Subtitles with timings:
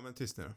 [0.00, 0.54] Ja, men tyst nu.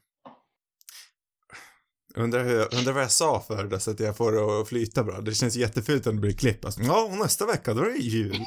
[2.15, 5.03] Undrar, hur, undrar vad jag sa för då, så att jag får det att flyta
[5.03, 5.21] bra.
[5.21, 6.65] Det känns jättefult om det blir klipp.
[6.65, 8.45] Alltså, ja, och nästa vecka, då är det jul.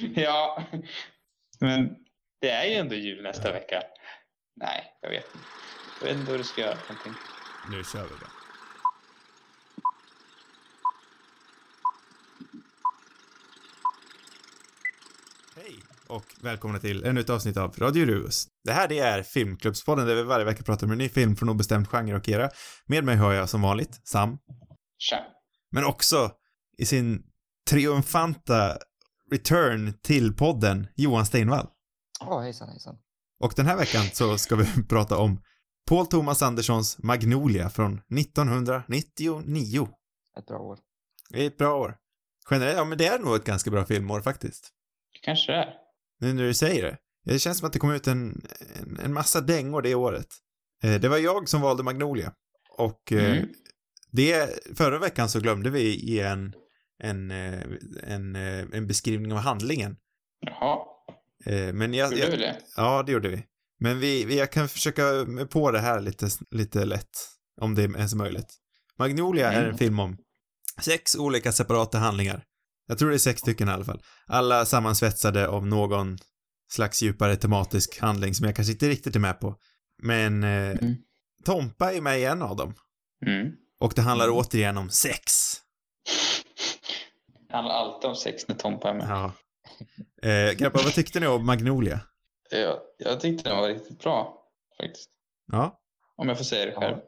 [0.14, 0.64] ja,
[1.60, 1.88] men
[2.40, 3.82] det är ju ändå jul nästa vecka.
[4.56, 5.46] Nej, jag vet inte.
[6.00, 7.12] Jag vet inte hur du ska göra någonting.
[7.70, 8.39] Nu kör vi då.
[16.10, 18.46] Och välkomna till ännu ett avsnitt av Radio Rus.
[18.64, 21.48] Det här det är Filmklubbspodden där vi varje vecka pratar om en ny film från
[21.48, 22.50] obestämd genre och era.
[22.86, 24.38] Med mig har jag som vanligt Sam,
[24.98, 25.18] Tja.
[25.72, 26.30] men också
[26.78, 27.22] i sin
[27.70, 28.78] triumfanta
[29.30, 31.66] return till podden Johan Steinvall.
[32.20, 32.98] Ja, hejsan hejsan.
[33.40, 35.42] Och den här veckan så ska vi prata om
[35.88, 39.88] Paul Thomas Anderssons Magnolia från 1999.
[40.38, 40.78] Ett bra år.
[41.30, 41.96] Det ett bra år.
[42.50, 44.70] Generellt, ja men det är nog ett ganska bra filmår faktiskt.
[45.22, 45.74] Kanske det är.
[46.20, 46.96] Nu när du säger det.
[47.24, 48.42] Det känns som att det kom ut en,
[48.80, 50.26] en, en massa dängor det året.
[50.82, 52.32] Eh, det var jag som valde Magnolia.
[52.78, 53.48] Och eh, Mm.
[54.12, 56.52] det, förra veckan så glömde vi ge en,
[57.02, 57.60] en, eh,
[58.06, 58.36] en,
[58.72, 59.96] en beskrivning av handlingen.
[60.46, 60.78] Jaha,
[61.46, 62.56] Eh, men jag, gjorde jag, vi det?
[62.76, 63.42] Ja, det gjorde vi.
[63.78, 65.02] Men vi, vi, jag kan försöka
[65.50, 67.10] på det här lite, lite lätt,
[67.60, 68.54] om det är ens möjligt.
[68.98, 69.78] Magnolia är en Mm.
[69.78, 70.16] film om
[70.82, 72.44] sex olika separata handlingar.
[72.90, 74.02] Jag tror det är sex stycken i alla fall.
[74.26, 76.18] Alla sammansvetsade av någon
[76.72, 79.56] slags djupare tematisk handling som jag kanske inte riktigt är med på.
[80.02, 80.94] Men eh, Mm.
[81.44, 82.74] Tompa är med i en av dem.
[83.26, 83.52] Mm.
[83.80, 84.36] Och det handlar Mm.
[84.38, 85.22] återigen om sex.
[87.48, 89.06] Det handlar alltid om sex när Tompa är med.
[89.10, 89.32] Ja.
[90.28, 92.00] Eh, grabbar, vad tyckte ni om Magnolia?
[92.50, 94.42] Jag, jag tyckte den var riktigt bra,
[94.82, 95.10] faktiskt.
[95.52, 95.80] Ja.
[96.16, 96.96] Om jag får säga det själv.
[96.96, 97.04] Ja.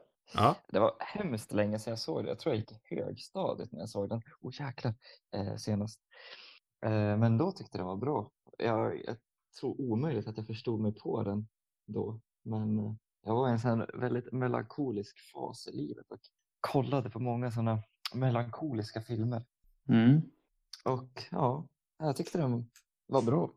[0.69, 2.28] Det var hemskt länge sedan jag såg det.
[2.28, 4.22] Jag tror jag gick i högstadiet när jag såg den.
[4.41, 4.94] Oh jäklar,
[5.34, 6.00] eh, senast.
[6.84, 8.30] Eh, men då tyckte jag det var bra.
[8.58, 9.16] Jag, jag
[9.60, 11.48] tror omöjligt att jag förstod mig på den
[11.86, 12.20] då.
[12.42, 12.94] Men eh,
[13.25, 16.20] jag var i en sån väldigt melankolisk fas i livet och
[16.60, 17.83] kollade på många sådana
[18.14, 19.44] melankoliska filmer.
[19.88, 20.20] Mm.
[20.84, 21.69] Och ja,
[21.99, 22.70] jag tyckte den
[23.06, 23.50] var bra.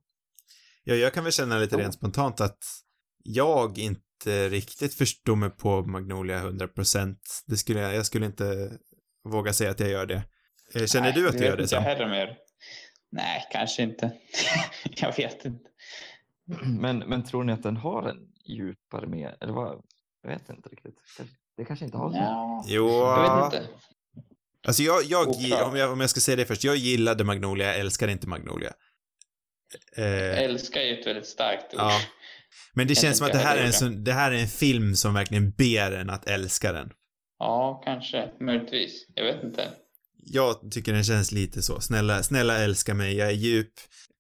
[0.83, 1.81] Ja, jag kan väl känna lite Ja.
[1.81, 2.63] rent spontant att
[3.23, 4.04] jag inte
[4.49, 7.15] riktigt förstår mig på Magnolia 100%.
[7.47, 8.71] Det skulle jag, jag skulle inte
[9.23, 10.23] våga säga att jag gör det.
[10.75, 11.89] Eh, Känner Nej, du att du gör det inte jag Sam?
[11.89, 12.37] heller mer.
[13.11, 14.11] Nej, kanske inte.
[14.95, 15.69] jag vet inte.
[16.79, 19.81] Men, men tror ni att den har en djupare med, eller vad?
[20.23, 20.95] Jag vet inte riktigt.
[21.57, 22.17] Det kanske inte har så.
[22.17, 23.69] Ja, Jo, jag vet inte.
[24.67, 25.27] alltså jag, jag,
[25.69, 28.73] om jag, om jag ska säga det först, jag gillade Magnolia, jag älskar inte Magnolia.
[29.97, 31.79] Eh, Älskar är ett väldigt starkt ord.
[31.79, 31.99] ja.
[32.73, 34.47] Men det Jag känns som att det här, är en sån, det här är en
[34.47, 36.91] film som verkligen ber en att älska den.
[37.39, 38.31] Ja, kanske.
[38.39, 39.05] Möjligtvis.
[39.15, 39.69] Jag vet inte.
[40.25, 41.81] Jag tycker den känns lite så.
[41.81, 43.73] Snälla, snälla älska mig, jag är djup,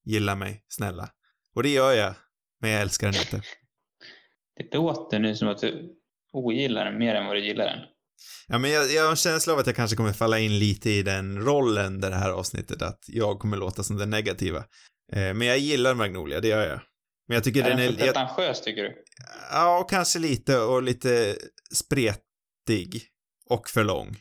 [0.05, 1.09] gilla mig, snälla.
[1.55, 2.13] Och det gör jag,
[2.61, 3.41] men jag älskar den inte.
[4.57, 5.95] Det låter nu som att du
[6.33, 7.79] ogillar den mer än vad du gillar den.
[8.47, 10.89] Ja, men jag, jag har en känsla av att jag kanske kommer falla in lite
[10.89, 14.57] i den rollen där det här avsnittet, att jag kommer låta som den negativa.
[15.13, 16.79] Eh, men jag gillar Magnolia, det gör jag.
[17.27, 17.91] Men jag tycker Är den den är...
[17.97, 19.03] för Jag, pretentiös tycker du?
[19.51, 21.35] ja, och kanske lite, och lite
[21.73, 23.03] spretig.
[23.49, 24.17] Och för lång.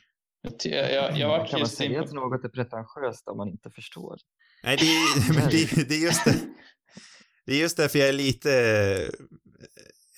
[0.65, 4.17] Jag, jag, jag, var kan man säga att något är pretentiöst om man inte förstår?
[4.65, 6.35] Nej, det är, men det, det är just det.
[7.47, 9.11] Det är just därför jag är lite...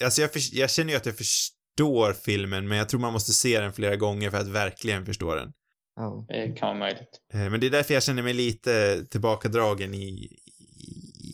[0.04, 3.32] Alltså jag, för, jag känner ju att jag förstår filmen, men jag tror man måste
[3.32, 5.52] se den flera gånger för att verkligen förstå den.
[5.96, 6.26] Ja.
[6.28, 7.20] Det kan vara möjligt.
[7.34, 10.28] Eh, Men det är därför jag känner mig lite tillbakadragen i,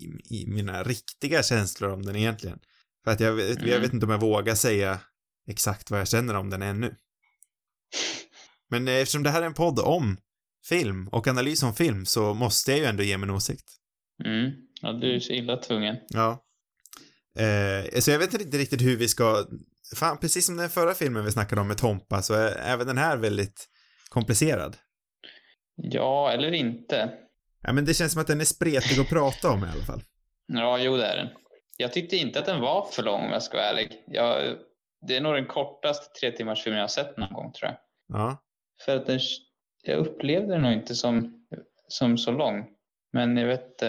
[0.02, 2.58] i, i mina riktiga känslor om den egentligen.
[3.04, 3.80] För att jag, vet- jag Mm.
[3.80, 5.00] vet inte om jag vågar säga
[5.48, 6.94] exakt vad jag känner om den ännu.
[8.70, 10.16] Men eftersom det här är en podd om
[10.68, 13.70] film och analys om film så måste jag ju ändå ge min åsikt.
[14.24, 14.50] Mm.
[14.80, 15.96] Ja, du är så illa tvungen.
[16.08, 16.44] Ja.
[17.38, 19.46] Eh, så jag vet inte riktigt hur vi ska...
[19.96, 22.98] Fan, precis som den förra filmen vi snackade om med Tompa så är även den
[22.98, 23.68] här väldigt
[24.08, 24.76] komplicerad.
[25.76, 27.10] Ja, eller inte.
[27.62, 30.02] Ja, men det känns som att den är spretig att prata om i alla fall.
[30.46, 31.28] Ja, jo det är den.
[31.76, 34.04] Jag tyckte inte att den var för lång om jag ska vara ärlig.
[34.06, 34.56] Jag,
[35.06, 37.78] det är nog den kortaste tre timmars filmen jag har sett någon gång tror jag.
[38.18, 38.42] Ja.
[38.84, 39.20] För att den,
[39.82, 41.46] jag upplevde den nog inte som,
[41.88, 42.66] som så lång.
[43.12, 43.82] Men jag vet.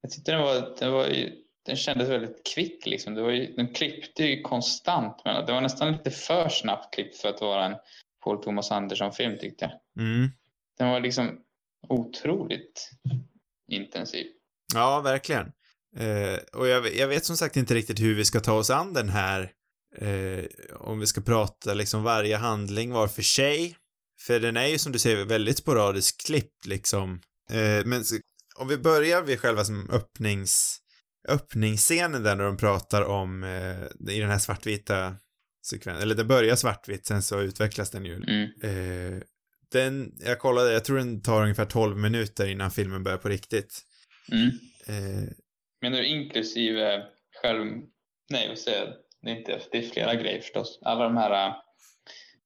[0.00, 1.32] Jag tyckte den var, den var ju,
[1.66, 3.14] den kändes väldigt kvick liksom.
[3.14, 5.22] Det var ju, den klippte ju konstant.
[5.24, 7.76] Men det var nästan lite för snabbt klippt för att vara en
[8.24, 10.04] Paul Thomas Anderson-film tyckte jag.
[10.04, 10.30] Mm.
[10.78, 11.43] Den var liksom
[11.88, 12.90] otroligt
[13.70, 14.26] intensiv.
[14.74, 15.52] Ja, verkligen.
[15.96, 18.92] Eh, och jag, jag vet som sagt inte riktigt hur vi ska ta oss an
[18.92, 19.50] den här,
[19.98, 20.44] eh,
[20.74, 23.76] om vi ska prata liksom varje handling var för sig.
[24.20, 27.20] För den är ju som du säger väldigt sporadiskt klippt liksom.
[27.50, 28.04] Eh, men
[28.56, 30.78] om vi börjar vid själva som öppnings,
[31.28, 35.16] öppningsscenen där när de pratar om, eh, i den här svartvita
[35.66, 38.14] sekvensen, eller det börjar svartvitt, sen så utvecklas den ju.
[38.14, 39.22] Mm.
[39.74, 43.28] Eh, den, jag kollade, jag tror den tar ungefär 12 minuter innan filmen börjar på
[43.28, 43.80] riktigt.
[44.32, 44.48] Mm.
[44.86, 45.28] Eh,
[45.80, 47.02] Menar du inklusive
[47.42, 47.66] själv...
[48.30, 48.88] Nej, vad säger jag?
[49.22, 50.78] Det är, inte, det är flera grejer förstås.
[50.82, 51.54] Alla de här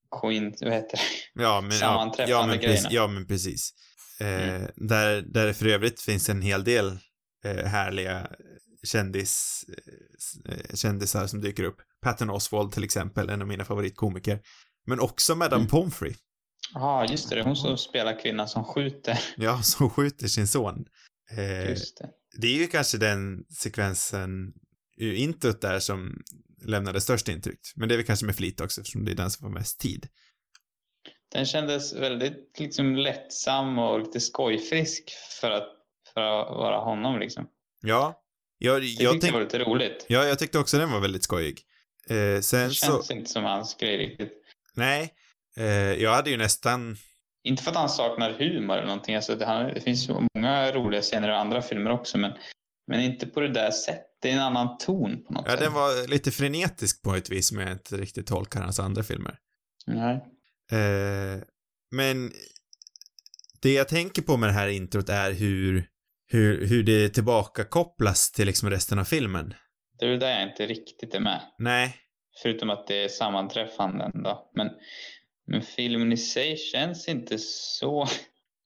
[0.08, 0.54] coin...
[0.60, 0.96] Vad heter
[1.34, 1.42] det?
[1.42, 2.88] ja, men, ja, Sammanträffande ja, men, precis, grejerna.
[2.90, 3.70] ja, men precis.
[4.20, 4.70] Eh, Mm.
[4.76, 6.98] där, där för övrigt finns en hel del
[7.44, 8.30] eh, härliga
[8.86, 9.64] kändis,
[10.48, 11.76] eh, kändisar som dyker upp.
[12.02, 14.40] Patton Oswald till exempel, en av mina favoritkomiker.
[14.86, 15.68] Men också Madame Mm.
[15.68, 16.14] Pomfrey.
[16.74, 17.36] Ja, just det.
[17.36, 19.18] Det hon som spelar kvinnan som skjuter.
[19.36, 20.84] Ja, som skjuter sin son.
[21.36, 22.08] Eh, Just det.
[22.40, 24.52] det är ju kanske den sekvensen
[24.96, 26.22] ur introt där som
[26.66, 27.60] lämnade störst intryck.
[27.76, 29.80] Men det är väl kanske med flit också eftersom det är den som får mest
[29.80, 30.08] tid.
[31.32, 35.10] Den kändes väldigt liksom, lättsam och lite skojfrisk
[35.40, 35.68] för att,
[36.14, 37.48] för att vara honom liksom.
[37.82, 38.22] Ja,
[38.58, 40.06] jag, Jag jag, tyckte det var lite roligt.
[40.08, 41.60] ja, jag tyckte också den var väldigt skojig.
[42.10, 44.32] Eh, sen Det så, känns inte som hans grej riktigt.
[44.74, 45.14] nej,
[45.98, 46.96] jag hade ju nästan,
[47.42, 49.14] Inte för att han saknar humor eller någonting.
[49.14, 52.32] Alltså, det, han, det finns många roliga scener i andra filmer också, men,
[52.86, 54.04] men inte på det där sättet.
[54.22, 55.60] Det är en annan ton på något ja sätt.
[55.60, 59.38] den var lite frenetisk på ett vis som jag inte riktigt tolkar hans andra filmer.
[59.86, 60.14] Nej.
[60.72, 61.42] Eh,
[61.90, 62.32] men
[63.62, 65.88] det jag tänker på med det här introt är hur,
[66.26, 69.54] hur, hur det tillbaka kopplas till liksom resten av filmen.
[69.98, 71.40] Det är väl där jag inte riktigt är med.
[71.58, 71.96] Nej,
[72.42, 74.50] Förutom att det är sammanträffanden då.
[74.54, 74.68] Men,
[75.48, 78.06] men filmen i sig känns inte så...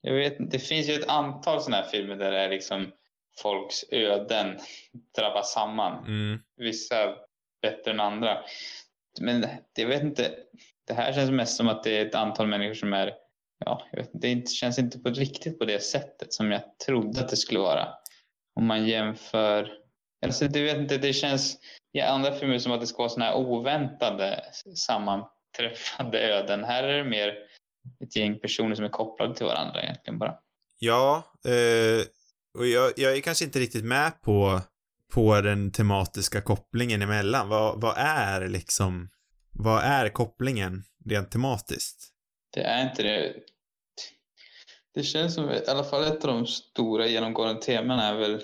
[0.04, 2.92] Jag vet inte, det finns ju ett antal sådana här filmer där det är liksom
[3.42, 4.58] folks öden
[5.18, 6.06] drabbas samman.
[6.06, 7.14] mm, Vissa
[7.62, 8.38] bättre än andra.
[9.20, 10.34] Men det, jag vet inte.
[10.86, 13.14] Det här känns mest som att det är ett antal människor som är...
[13.64, 17.20] Ja, jag vet, det inte- känns inte på riktigt på det sättet som jag trodde
[17.20, 17.88] att det skulle vara.
[18.60, 19.72] Om man jämför...
[20.24, 21.58] Alltså, det, vet inte, det känns
[21.92, 24.44] i andra filmer som att det ska vara såna här oväntade
[25.56, 26.64] sammanträffande öden.
[26.64, 27.34] Här är det mer
[28.04, 30.34] ett gäng personer som är kopplade till varandra egentligen bara.
[30.78, 32.06] ja, eh,
[32.58, 34.60] och jag, jag är kanske inte riktigt med på,
[35.12, 37.48] på den tematiska kopplingen emellan.
[37.48, 39.08] Vad, vad är liksom,
[39.52, 42.08] vad är kopplingen rent tematiskt?
[42.54, 43.34] Det är inte det.
[44.94, 48.42] Det känns som, i alla fall ett av de stora genomgående temana är väl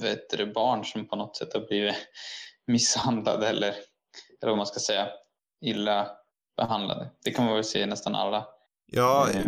[0.00, 1.94] vet du, barn som på något sätt har blivit
[2.66, 3.68] misshandlade eller,
[4.42, 5.08] eller vad man ska säga,
[5.60, 6.16] illa
[6.56, 7.10] behandlade.
[7.24, 8.46] Det kan man väl se i nästan alla.
[8.92, 9.40] Ja, eh,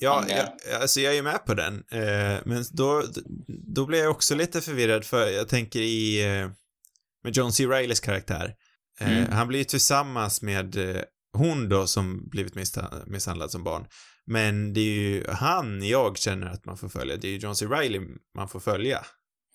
[0.00, 0.48] Ja, jag,
[0.82, 1.84] alltså jag är med på den.
[1.90, 3.02] Eh, men då,
[3.74, 6.50] då blir jag också lite förvirrad för jag tänker i, eh,
[7.24, 7.66] med John C.
[7.66, 8.54] Reillys karaktär.
[9.00, 9.32] Eh, Mm.
[9.32, 10.76] Han blir ju tillsammans med
[11.36, 13.86] hon då som blivit missha- misshandlad som barn.
[14.26, 17.16] Men det är ju han jag känner att man får följa.
[17.16, 17.66] Det är ju John C.
[17.66, 18.00] Reilly
[18.36, 19.04] man får följa.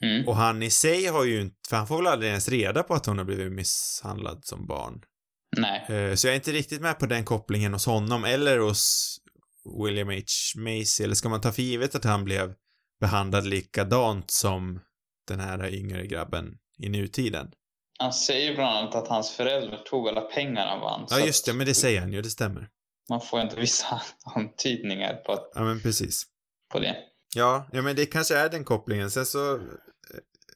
[0.04, 0.28] Mm.
[0.28, 2.94] Och han i sig har ju inte, för han får väl aldrig ens reda på
[2.94, 5.02] att hon har blivit misshandlad som barn.
[5.58, 9.16] Nej, Eh, Så jag är inte riktigt med på den kopplingen hos honom eller hos
[9.86, 10.16] William H.
[10.58, 11.04] Macy.
[11.04, 12.54] Eller ska man ta för givet att han blev
[13.00, 14.80] behandlad likadant som
[15.28, 17.52] den här yngre grabben i nutiden?
[18.00, 21.08] han säger bland annat att hans föräldrar tog alla pengar han vann.
[21.10, 22.70] Ja, just det, men det säger han ju, det stämmer.
[23.10, 24.02] Man får inte vissa
[24.36, 26.24] antydningar på, att- Ja, men precis.
[26.72, 26.96] på det.
[27.36, 29.12] Ja, ja men det kanske är den kopplingen.
[29.12, 29.60] Sen så,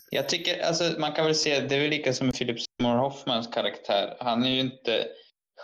[0.10, 2.98] Jag tycker, alltså man kan väl se, det är väl lika som med Philip Seymour
[2.98, 4.18] Hoffmans karaktär.
[4.20, 5.08] Han är ju inte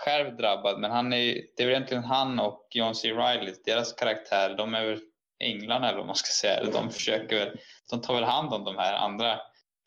[0.06, 3.12] själv drabbad, men han är, det är väl egentligen han och John C.
[3.12, 5.00] Reilly, deras karaktär, de är väl
[5.44, 6.72] änglarna eller vad man ska säga.
[6.72, 9.40] De försöker väl, de tar väl hand om de här andra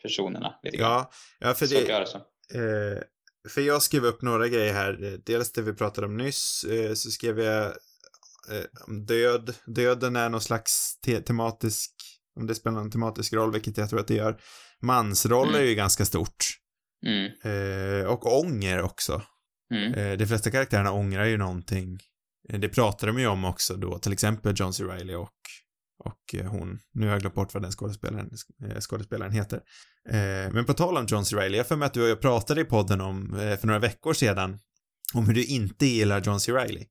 [0.02, 2.16] personerna ja, ja för det, så.
[2.19, 3.02] Eh,
[3.49, 5.19] för jag skrev upp några grejer här.
[5.26, 9.55] Dels det vi pratade om nyss, eh, så skrev jag eh, om död.
[9.66, 11.93] Döden är någon slags te tematisk,
[12.40, 14.40] om det spelar någon tematisk roll, vilket jag tror att det gör.
[14.83, 15.61] Mansroll Mm.
[15.61, 16.60] är ju ganska stort.
[17.07, 19.23] Mm, Eh, och ånger också.
[19.75, 21.99] mm, Eh, de flesta karaktärerna ångrar ju någonting.
[22.49, 24.85] Eh, det pratar de ju om också då, till exempel John C.
[24.85, 25.33] Reilly och,
[26.04, 26.78] och eh, hon.
[26.95, 28.30] Nu har jag glömt bort vad den skådespelaren,
[28.71, 29.61] eh, skådespelaren heter.
[30.09, 31.37] Eh, men på tal om John C.
[31.37, 34.12] Reilly, jag för mig att du och jag pratade i podden om, för några veckor
[34.14, 34.59] sedan,
[35.14, 36.52] om hur du inte gillar John C.
[36.52, 36.87] Reilly.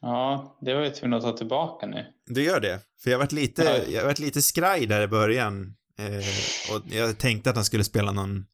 [0.00, 2.04] Ja, det var jag tvungen att ta tillbaka nu.
[2.26, 2.80] Du gör det?
[3.02, 3.92] För jag varit lite, Ja.
[3.92, 5.74] jag varit lite skraj där i början.
[5.98, 8.46] Eh, och jag tänkte att han skulle spela någon...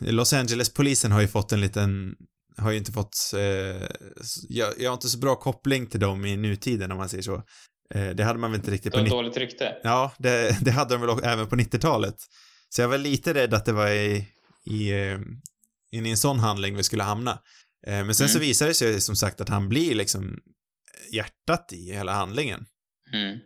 [0.00, 2.14] Los Angeles-polisen har ju fått en liten...
[2.56, 3.16] Har ju inte fått...
[3.34, 3.88] Eh,
[4.48, 7.34] jag, jag har inte så bra koppling till dem i nutiden om man säger så.
[7.94, 9.04] Eh, det hade man väl inte riktigt Det på...
[9.04, 9.76] 90 dåligt rykte.
[9.82, 12.14] Ja, det, det hade de väl också även på 90-talet.
[12.68, 14.28] Så jag var lite rädd att det var i,
[14.70, 15.18] i, eh,
[15.92, 17.30] i en sån handling vi skulle hamna.
[17.86, 18.48] Eh, Men sen så Mm.
[18.48, 20.38] visade det sig som sagt att han blir liksom
[21.12, 22.66] hjärtat i hela handlingen.
[23.12, 23.38] Mm.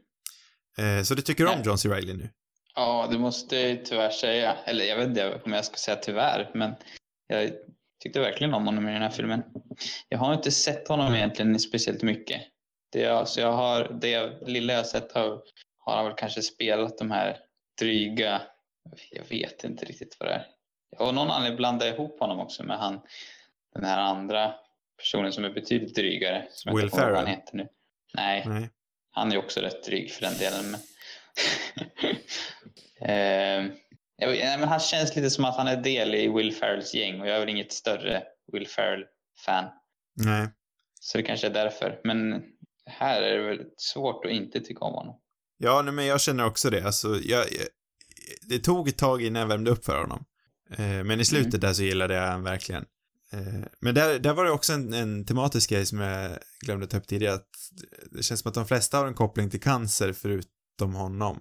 [0.98, 1.62] Eh, Så du tycker om.
[1.64, 1.88] John C.
[1.88, 2.30] Reilly nu?
[2.78, 4.56] Ja, det måste jag tyvärr säga.
[4.64, 6.74] Eller jag vet inte om jag ska säga tyvärr, men
[7.26, 7.50] jag
[8.02, 9.42] tyckte verkligen om honom i den här filmen.
[10.08, 12.42] Jag har inte sett honom egentligen speciellt mycket.
[12.92, 15.42] Det, jag, så jag har, det lilla jag sett har,
[15.78, 17.38] har han väl kanske spelat de här
[17.80, 18.42] dryga,
[19.10, 20.46] jag vet inte riktigt vad det är.
[20.98, 23.00] Och någon anledning blandade ihop honom också med han,
[23.74, 24.54] den här andra
[24.98, 26.46] personen som är betydligt drygare.
[26.50, 27.16] Som Will jag Ferrell?
[27.16, 27.68] han heter nu.
[28.14, 28.70] Nej, Nej.
[29.10, 30.70] han är också rätt dryg för den delen.
[30.70, 30.80] Men...
[33.00, 33.64] eh,
[34.18, 37.28] nej, men han känns lite som att han är del i Will Ferrells gäng och
[37.28, 39.64] jag är väl inget större Will Ferrell-fan.
[40.14, 40.48] Nej.
[41.00, 42.00] Så det kanske är därför.
[42.04, 42.42] Men
[42.86, 45.20] här är det väl svårt att inte tycka om honom.
[45.58, 46.86] Ja, nej, men jag känner också det.
[46.86, 47.66] Alltså, jag, jag,
[48.42, 50.24] det tog ett tag innan jag värmde upp för honom.
[50.70, 52.84] Eh, men i slutet där så gillade jag han verkligen.
[53.32, 56.96] Eh, men där, där var det också en, en tematisk grej som jag glömde ta
[56.96, 57.34] upp tidigare.
[57.34, 57.48] Att
[58.10, 61.40] det känns som att de flesta har en koppling till cancer förutom honom.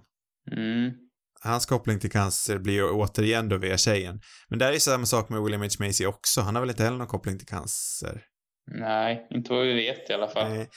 [0.52, 1.07] Mm.
[1.40, 4.20] Hans koppling till cancer blir ju återigen då via tjejen.
[4.48, 5.68] Men där är samma sak med William H.
[5.78, 6.40] Macy också.
[6.40, 8.22] Han har väl inte heller någon koppling till cancer?
[8.70, 10.48] Nej, inte vad vi vet i alla fall.
[10.48, 10.68] Nej.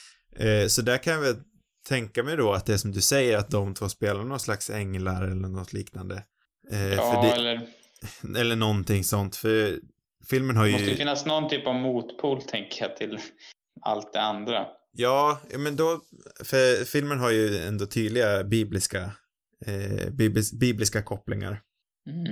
[0.62, 1.36] Eh, så där kan jag väl
[1.88, 4.70] tänka mig då att det är som du säger att de två spelar någon slags
[4.70, 6.24] änglar eller något liknande.
[6.72, 7.68] Eh, ja, det, eller
[8.38, 9.80] eller någonting sånt, för
[10.30, 10.98] filmen har det måste ju ju...
[10.98, 13.20] finnas någon typ av motpol, tänker jag, till
[13.82, 14.66] allt det andra.
[14.94, 16.02] Ja, ja, men då,
[16.44, 19.12] för filmen har ju ändå tydliga bibliska,
[19.66, 21.62] eh, biblis, bibliska kopplingar.
[22.10, 22.32] Mm.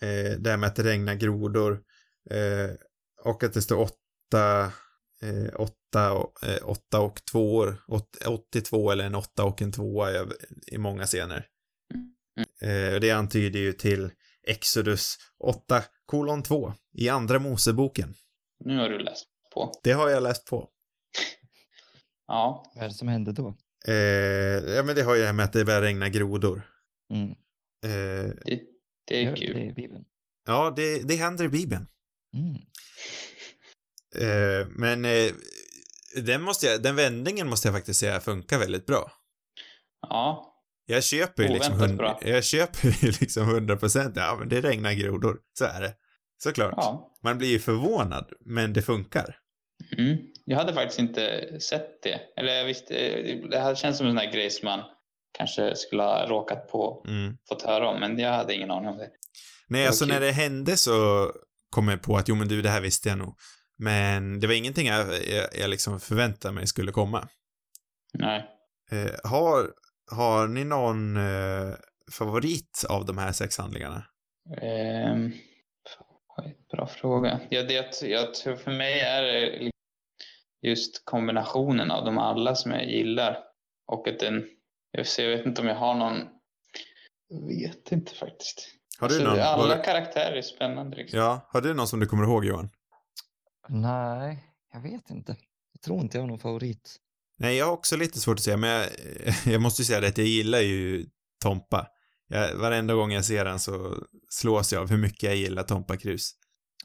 [0.00, 1.72] Eh, det här med att det regnar grodor
[2.30, 2.70] eh,
[3.24, 4.72] och att det står åtta,
[5.22, 10.12] eh, åtta, och- eh, åtta och tvåor, åt- 82 eller en åtta och en tvåa
[10.12, 10.24] i,
[10.66, 11.46] i många scener.
[12.94, 14.10] Och det antyder ju till
[14.46, 18.14] Exodus 8 kolon 2 i andra Moseboken.
[18.64, 19.72] Nu har du läst på.
[19.82, 20.68] Det har jag läst på.
[22.26, 23.56] Ja, Vad är det som hände då?
[23.86, 23.94] Eh,
[24.74, 26.62] ja, men det har ju det här med att det börjar regna grodor.
[27.14, 27.30] Mm.
[27.84, 28.60] Eh, det,
[29.06, 29.54] det är kul.
[29.54, 30.04] Det i Bibeln.
[30.46, 31.86] ja, det, det händer i Bibeln.
[32.36, 32.54] Mm.
[34.16, 35.32] Eh, men eh,
[36.22, 39.12] den, måste jag, den vändningen måste jag faktiskt säga funkar väldigt bra.
[40.00, 40.54] Ja,
[40.86, 42.20] Jag köper ju liksom, Oväntat bra.
[42.22, 44.16] jag köper ju liksom 100 procent.
[44.16, 45.38] Ja, men det regnar grodor.
[45.58, 45.94] Så är det.
[46.42, 46.74] Såklart.
[46.76, 47.16] ja.
[47.22, 49.36] Man blir ju förvånad, men det funkar.
[49.98, 50.16] Mm.
[50.50, 52.20] Jag hade faktiskt inte sett det.
[52.36, 52.94] Eller jag visste,
[53.50, 54.80] det här känns som en sån här grej som man
[55.38, 57.36] kanske skulle ha råkat på, Mm.
[57.48, 59.10] fått höra om, men jag hade ingen aning om det.
[59.68, 60.14] Nej, Det alltså kul.
[60.14, 60.92] när det hände så
[61.70, 63.34] kom jag på att jo men du, det här visste jag nog.
[63.78, 67.28] Men det var ingenting jag, jag, jag liksom förväntade mig skulle komma.
[68.14, 68.46] Nej.
[68.90, 69.66] Eh, har,
[70.10, 71.74] har ni någon eh,
[72.12, 74.04] favorit av de här sex handlingarna?
[76.38, 77.40] Oj, bra fråga.
[77.50, 79.22] Ja, det, jag tror för mig är
[80.62, 83.38] just kombinationen av dem alla som jag gillar.
[83.86, 84.44] Och att den,
[84.90, 86.18] jag, ser, jag vet inte om jag har någon,
[87.28, 88.68] jag vet inte faktiskt.
[88.98, 89.40] Har du Alltså, någon?
[89.40, 90.96] alla var- karaktärer är spännande.
[90.96, 91.18] Liksom.
[91.18, 92.70] Ja, har du någon som du kommer ihåg Johan?
[93.68, 95.36] Nej, jag vet inte.
[95.72, 96.96] Jag tror inte jag har någon favorit.
[97.38, 98.86] Nej, jag har också lite svårt att säga, men jag,
[99.52, 101.06] jag måste ju säga det att jag gillar ju
[101.42, 101.86] Tompa.
[102.28, 105.96] Jag, varenda gång jag ser den så slås jag av hur mycket jag gillar Tompa
[105.96, 106.32] Krus.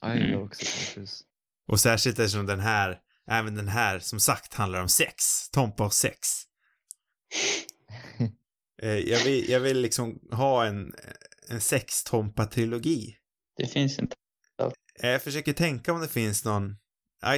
[0.01, 0.45] Ja, jag gillar Mm.
[0.45, 1.23] också Tom Cruise.
[1.67, 5.49] Och särskilt eftersom den här, även den här som sagt handlar om sex.
[5.49, 6.17] Tompa och sex.
[8.81, 10.93] Eh, jag, vill, jag vill liksom ha en,
[11.49, 13.15] en sex-Tompa-trilogi.
[13.57, 14.15] Det finns inte.
[15.03, 16.75] Eh, Jag försöker tänka om det finns någon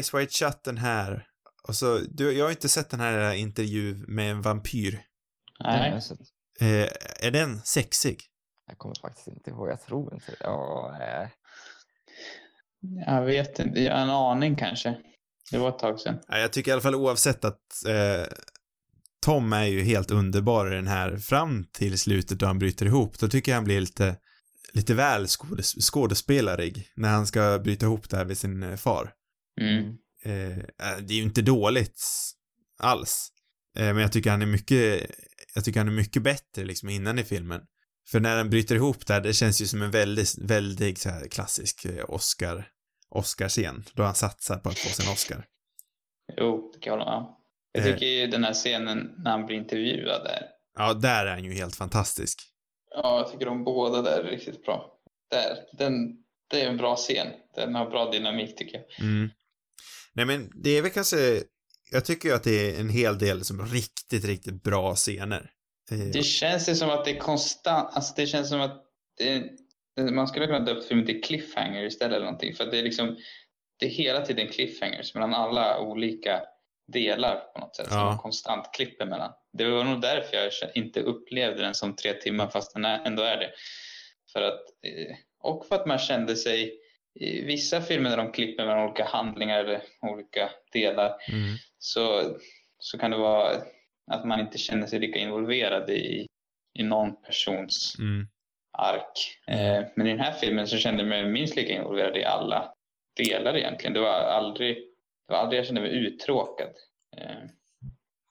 [0.02, 1.28] Ice White Shut den här.
[1.68, 5.02] Och så, du, jag har inte sett den här intervju med en vampyr.
[5.60, 5.92] Nej.
[5.92, 6.20] jag sett.
[6.62, 8.20] Eh, är den sexig?
[8.68, 9.70] Jag kommer faktiskt inte ihåg.
[9.70, 10.38] Jag tror inte det.
[10.40, 11.28] Ja, äh.
[13.06, 13.80] Jag vet inte.
[13.80, 14.98] Jag har en aning kanske.
[15.52, 16.20] Det var ett tag sedan.
[16.28, 18.28] Ja, Jag tycker i alla fall oavsett att eh,
[19.22, 23.20] Tom är ju helt underbar i den här fram till slutet då han bryter ihop.
[23.20, 24.16] Då tycker jag han blir lite,
[24.74, 29.12] lite väl skådes skådespelarig när han ska bryta ihop det här med sin eh, far.
[29.62, 29.98] Mm.
[30.24, 32.04] Eh, eh, det är ju inte dåligt
[32.80, 33.32] alls.
[33.78, 35.12] Eh, men jag tycker han är mycket,
[35.56, 37.62] jag tycker han är mycket bättre liksom innan i filmen.
[38.12, 41.28] För när den bryter ihop där, det känns ju som en väldigt, väldigt så här
[41.28, 42.68] klassisk eh, Oscar,
[43.18, 43.84] Oscarscen.
[43.94, 45.46] Då han satsar på att få sin Oscar.
[46.38, 47.30] Jo, det kan jag hålla med.
[47.72, 47.94] Jag Eh.
[47.94, 50.42] tycker ju den här scenen när han blir intervjuad där.
[50.78, 52.40] Ja, där är han ju helt fantastisk.
[52.92, 54.92] Ja, jag tycker de båda där är riktigt bra.
[55.32, 55.94] Där, den,
[56.50, 57.28] det är en bra scen.
[57.56, 59.00] Den har bra dynamik tycker jag.
[59.08, 59.30] Mm.
[60.14, 61.44] Nej men det är väl kanske,
[61.92, 65.52] jag tycker ju att det är en hel del som riktigt, riktigt bra scener.
[65.92, 68.84] Eh, Det känns ju som att det är konstant, alltså det känns som att
[69.18, 69.50] det, det-
[69.98, 72.56] man skulle kunna döpt filmen till cliffhanger istället eller någonting.
[72.56, 73.18] För det är liksom,
[73.80, 76.42] det är hela tiden cliffhangers mellan alla olika
[76.94, 77.88] delar på något sätt.
[77.88, 78.06] Som Ja.
[78.06, 79.32] man konstant klipper mellan.
[79.54, 83.38] Det var nog därför jag inte upplevde den som tre timmar fast den ändå är
[83.38, 83.52] det.
[84.34, 86.80] För att, eh, och för att man kände sig
[87.20, 91.56] i vissa filmer där de klipper mellan olika handlingar eller olika delar Mm.
[91.78, 92.22] så,
[92.80, 93.62] så kan det vara
[94.12, 96.28] att man inte känner sig lika involverad i,
[96.80, 98.28] i någon persons Mm.
[98.78, 99.38] Ark.
[99.48, 102.72] Eh, men i den här filmen så kände jag mig minst lika involverad i alla
[103.18, 103.94] delar egentligen.
[103.94, 104.76] Det var aldrig,
[105.28, 106.68] det var aldrig jag kände mig uttråkad.
[107.18, 107.36] Eh,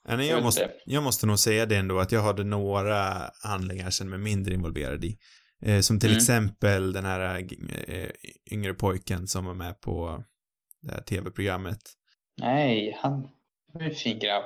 [0.09, 3.85] nej, Jag jag, måste, jag måste nog säga det ändå, att jag hade några handlingar
[3.85, 5.19] jag kände mig mindre involverad i.
[5.63, 6.17] Eh, som till Mm.
[6.17, 7.45] exempel den här
[7.89, 8.11] eh,
[8.53, 10.25] yngre pojken som var med på
[10.83, 11.79] det här tv-programmet.
[12.41, 13.29] nej, han
[13.81, 14.45] är en fin grabb.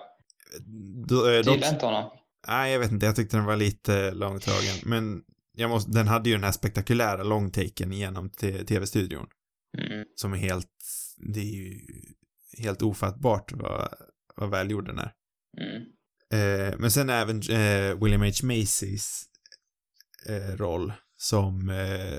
[1.26, 2.10] Eh, gillar inte honom.
[2.48, 5.22] nej, jag vet inte, jag tyckte den var lite långdragen, men
[5.58, 8.30] jag måste, den hade ju den här spektakulära långtaken genom
[8.68, 9.26] tv-studion.
[9.78, 10.04] Mm.
[10.14, 10.70] Som är helt,
[11.34, 11.80] det är ju
[12.58, 13.94] helt ofattbart vad,
[14.36, 15.12] vad välgjord den är.
[15.60, 15.82] Mm.
[16.32, 18.30] Eh, men sen även eh, William H.
[18.42, 19.22] Macys
[20.28, 22.18] eh, roll som eh,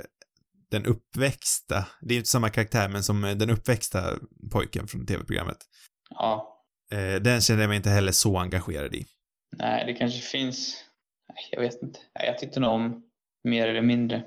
[0.71, 4.17] den uppväxta, det är ju inte samma karaktär, men som eh, den uppväxta
[4.51, 5.57] pojken från tv-programmet.
[6.09, 6.55] Ja,
[6.91, 9.05] Eh, den kände jag mig inte heller så engagerad i.
[9.57, 10.85] nej, det kanske finns.
[11.51, 11.99] Jag vet inte.
[12.13, 13.03] Jag tyckte nog om
[13.43, 14.23] mer eller mindre.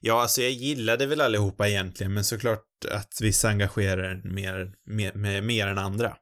[0.00, 5.12] Ja, alltså jag gillade väl allihopa egentligen, men såklart att vissa engagerar en mer, mer,
[5.14, 6.16] mer, mer än andra.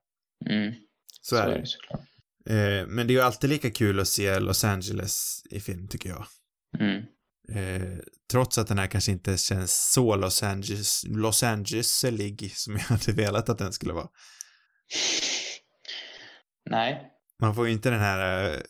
[0.50, 0.74] Mm.
[1.20, 1.66] Så, är det.
[1.66, 2.00] såklart.
[2.46, 6.08] Eh, men det är ju alltid lika kul att se Los Angeles i film, tycker
[6.08, 6.26] jag.
[6.78, 7.02] Mm.
[7.48, 7.98] Eh,
[8.30, 13.12] trots att den här kanske inte känns så Los Angeles, Los Angeles-lig som jag hade
[13.12, 14.08] velat att den skulle vara.
[16.70, 18.60] Nej, Man får ju inte den här eh,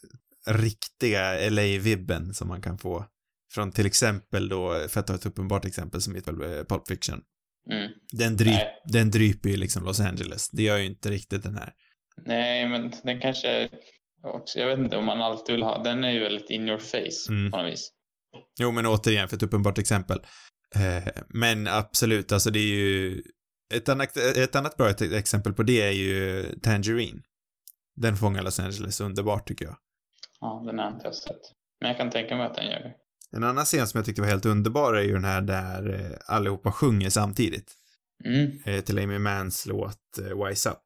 [0.46, 3.06] riktiga LA-vibben som man kan få
[3.54, 6.88] från till exempel då, för att ta ett uppenbart exempel som heter väl eh, Pulp
[6.88, 7.20] Fiction.
[7.70, 7.90] mm.
[8.12, 8.82] Den, dryp, Nej.
[8.92, 10.50] den dryper ju liksom Los Angeles.
[10.50, 11.72] Det gör ju inte riktigt den här.
[12.26, 13.68] nej, men den kanske
[14.24, 16.78] också, jag vet inte om man alltid vill ha, den är ju väldigt in your
[16.78, 17.50] face Mm.
[17.50, 17.90] på något vis.
[18.60, 20.18] Jo, men återigen, för ett uppenbart exempel.
[20.74, 23.22] Eh, men absolut, alltså det är ju
[23.74, 27.22] ett annat, ett annat bra exempel på det är ju Tangerine.
[27.96, 29.76] Den fångar Los Angeles underbart tycker jag.
[30.40, 31.40] Ja, den har jag inte sett.
[31.80, 32.94] Men jag kan tänka mig att den gör det.
[33.36, 36.34] En annan scen som jag tyckte var helt underbar är ju den här där eh,
[36.36, 37.72] allihopa sjunger samtidigt.
[38.24, 38.50] Mm.
[38.64, 40.78] Eh, till Amy Mans låt eh, Wise Up.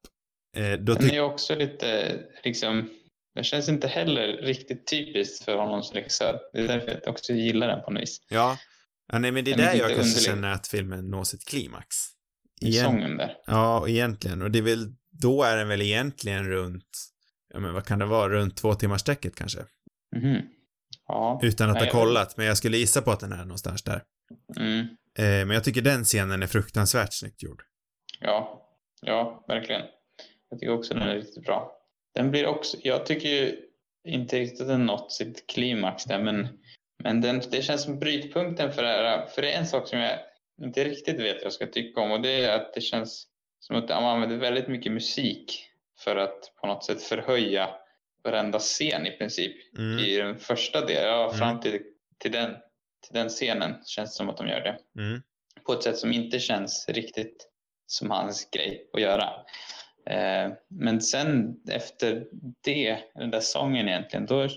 [0.81, 2.89] Då Den är också lite, liksom,
[3.35, 6.41] den känns inte heller riktigt typiskt för honom som regissör.
[6.53, 8.21] Det är därför jag också gillar den på något vis.
[8.29, 8.59] ja.
[9.13, 10.23] ja, nej men det är där jag kanske underlig.
[10.23, 11.97] känner att filmen når sitt klimax.
[12.61, 13.37] I Igen- sången där.
[13.47, 14.43] Ja, egentligen.
[14.43, 17.09] Och det är väl, då är den väl egentligen runt,
[17.55, 19.03] ja men vad kan det vara, runt två timmars
[19.37, 19.59] kanske?
[20.17, 20.41] Mhm.
[21.09, 21.40] Ja.
[21.42, 23.83] Utan att Nej, ha jag- kollat, men jag skulle gissa på att den är någonstans
[23.83, 24.03] där.
[24.57, 24.81] Mm.
[25.19, 27.62] Eh, men jag tycker den scenen är fruktansvärt snyggt gjord.
[28.21, 28.62] Ja.
[29.03, 29.83] Ja, verkligen.
[30.51, 31.73] Jag tycker också den är riktigt bra.
[32.14, 33.57] Den blir också, jag tycker ju
[34.09, 36.49] inte riktigt att den nått sitt klimax där, men,
[37.03, 39.27] men den, det känns som brytpunkten för det här.
[39.27, 40.19] För det är en sak som jag
[40.62, 43.27] inte riktigt vet vad jag ska tycka om och det är att det känns
[43.61, 47.69] som att man använder väldigt mycket musik för att på något sätt förhöja
[48.27, 49.79] varenda scen i princip.
[49.79, 51.39] Mm, I den första delen, ja, Mm.
[51.39, 51.83] fram till,
[52.19, 52.51] till, den,
[53.07, 55.23] till den scenen känns det som att de gör det mm,
[55.67, 57.49] på ett sätt som inte känns riktigt
[57.87, 59.33] som hans grej att göra.
[60.11, 62.27] Eh, men sen efter
[62.65, 64.49] det, den där sången egentligen, då,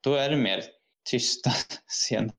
[0.00, 0.62] då är det mer
[1.10, 1.50] tysta
[1.86, 2.32] scener.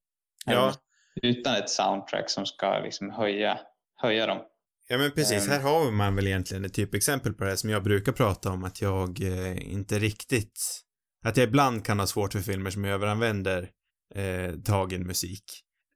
[0.46, 0.74] Ja.
[1.22, 3.60] Utan ett soundtrack som ska liksom höja,
[3.96, 4.40] höja dem.
[4.88, 5.50] Ja men precis, Ehm.
[5.50, 8.64] här har man väl egentligen ett typexempel på det här som jag brukar prata om
[8.64, 10.82] att jag eh, inte riktigt,
[11.26, 13.70] att jag ibland kan ha svårt för filmer som överanvänder
[14.16, 15.44] eh, tagen musik.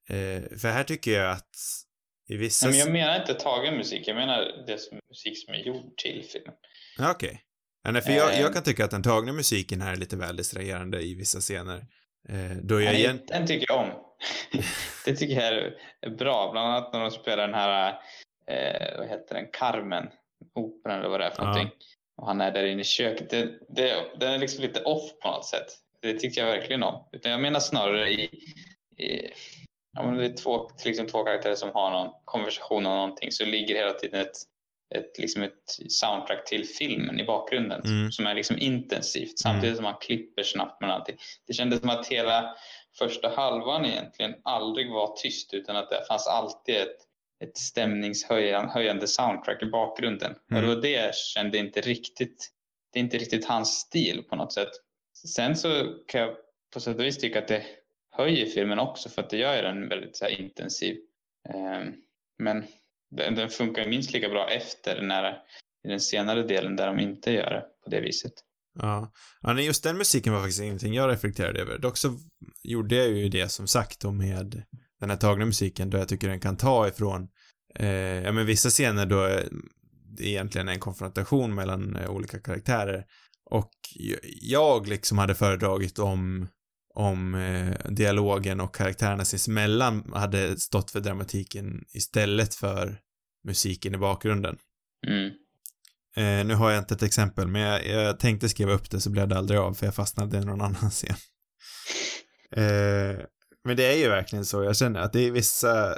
[0.10, 1.50] Eh, för här tycker jag att
[2.30, 2.68] i vissa...
[2.68, 5.98] Nej, men jag menar inte tagen musik, jag menar det som, musik som är gjord
[5.98, 6.54] till filmen.
[6.98, 7.42] Ja, Okej.
[7.84, 10.36] Ja, nej, för jag, jag kan tycka att den tagna musiken här är lite väl
[10.36, 11.78] distraherande i vissa scener.
[12.30, 13.20] Eh, då jag Nej, igen...
[13.28, 13.90] Den tycker jag om.
[15.06, 15.54] det tycker jag
[16.02, 17.96] är bra, bland annat när de spelar den här,
[18.48, 20.10] eh, vad heter den, Carmen,
[20.56, 21.48] operan eller vad det är för Ja.
[21.50, 21.78] någonting.
[22.18, 23.30] Och han är där inne i köket.
[23.30, 25.66] Det, det, den är liksom lite off på något sätt.
[26.02, 27.10] Det tyckte jag verkligen om.
[27.12, 28.24] Utan jag menar snarare i,
[28.98, 29.30] i
[29.94, 33.32] ja, men det är två, till exempel två karaktärer som har någon konversation om någonting
[33.32, 34.36] så ligger hela tiden ett,
[34.96, 38.12] ett, liksom ett soundtrack till filmen i bakgrunden Mm.
[38.12, 41.18] som är liksom intensivt samtidigt som man klipper snabbt med allting.
[41.48, 42.56] Det kändes som att hela
[43.00, 46.98] första halvan egentligen aldrig var tyst utan att det fanns alltid ett,
[47.44, 50.36] ett stämningshöjande soundtrack i bakgrunden.
[50.52, 50.64] Mm.
[50.64, 52.50] Och det var det jag kände inte riktigt,
[52.94, 54.72] det är inte riktigt hans stil på något sätt.
[55.36, 56.36] Sen så kan jag
[56.74, 57.66] på sätt och vis tycka att det
[58.12, 60.98] höjer filmen också för att det gör den väldigt så intensiv.
[61.50, 61.94] Ehm,
[62.40, 62.66] Men
[63.12, 65.32] den, den funkar minst lika bra efter när
[65.84, 68.34] i den senare delen där de inte gör det på det viset.
[68.80, 69.12] Ja.
[69.42, 71.78] ja, nej, just den musiken var faktiskt ingenting jag reflekterade över.
[71.78, 72.18] Dock så
[72.64, 74.64] gjorde jag ju det som sagt då med
[75.00, 77.28] den här tagna musiken då jag tycker den kan ta ifrån,
[77.76, 77.88] eh,
[78.24, 79.28] ja men vissa scener då
[80.18, 83.06] det egentligen är en konfrontation mellan eh, olika karaktärer
[83.50, 83.72] och
[84.42, 86.48] jag liksom hade föredragit om
[86.98, 93.00] om eh, dialogen och karaktärerna sinsemellan hade stått för dramatiken istället för
[93.44, 94.58] musiken i bakgrunden.
[95.08, 95.32] Mm.
[96.16, 99.10] Eh, nu har jag inte ett exempel, men jag, jag, tänkte skriva upp det så
[99.10, 101.16] blev det aldrig av för jag fastnade i någon annan scen.
[102.52, 103.20] Eh,
[103.68, 105.98] men det är ju verkligen så, jag känner att det är vissa,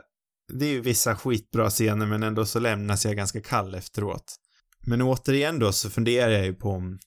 [0.54, 4.36] det är ju vissa skitbra scener men ändå så lämnas jag ganska kall efteråt.
[4.88, 7.00] Men återigen då så funderar jag ju på om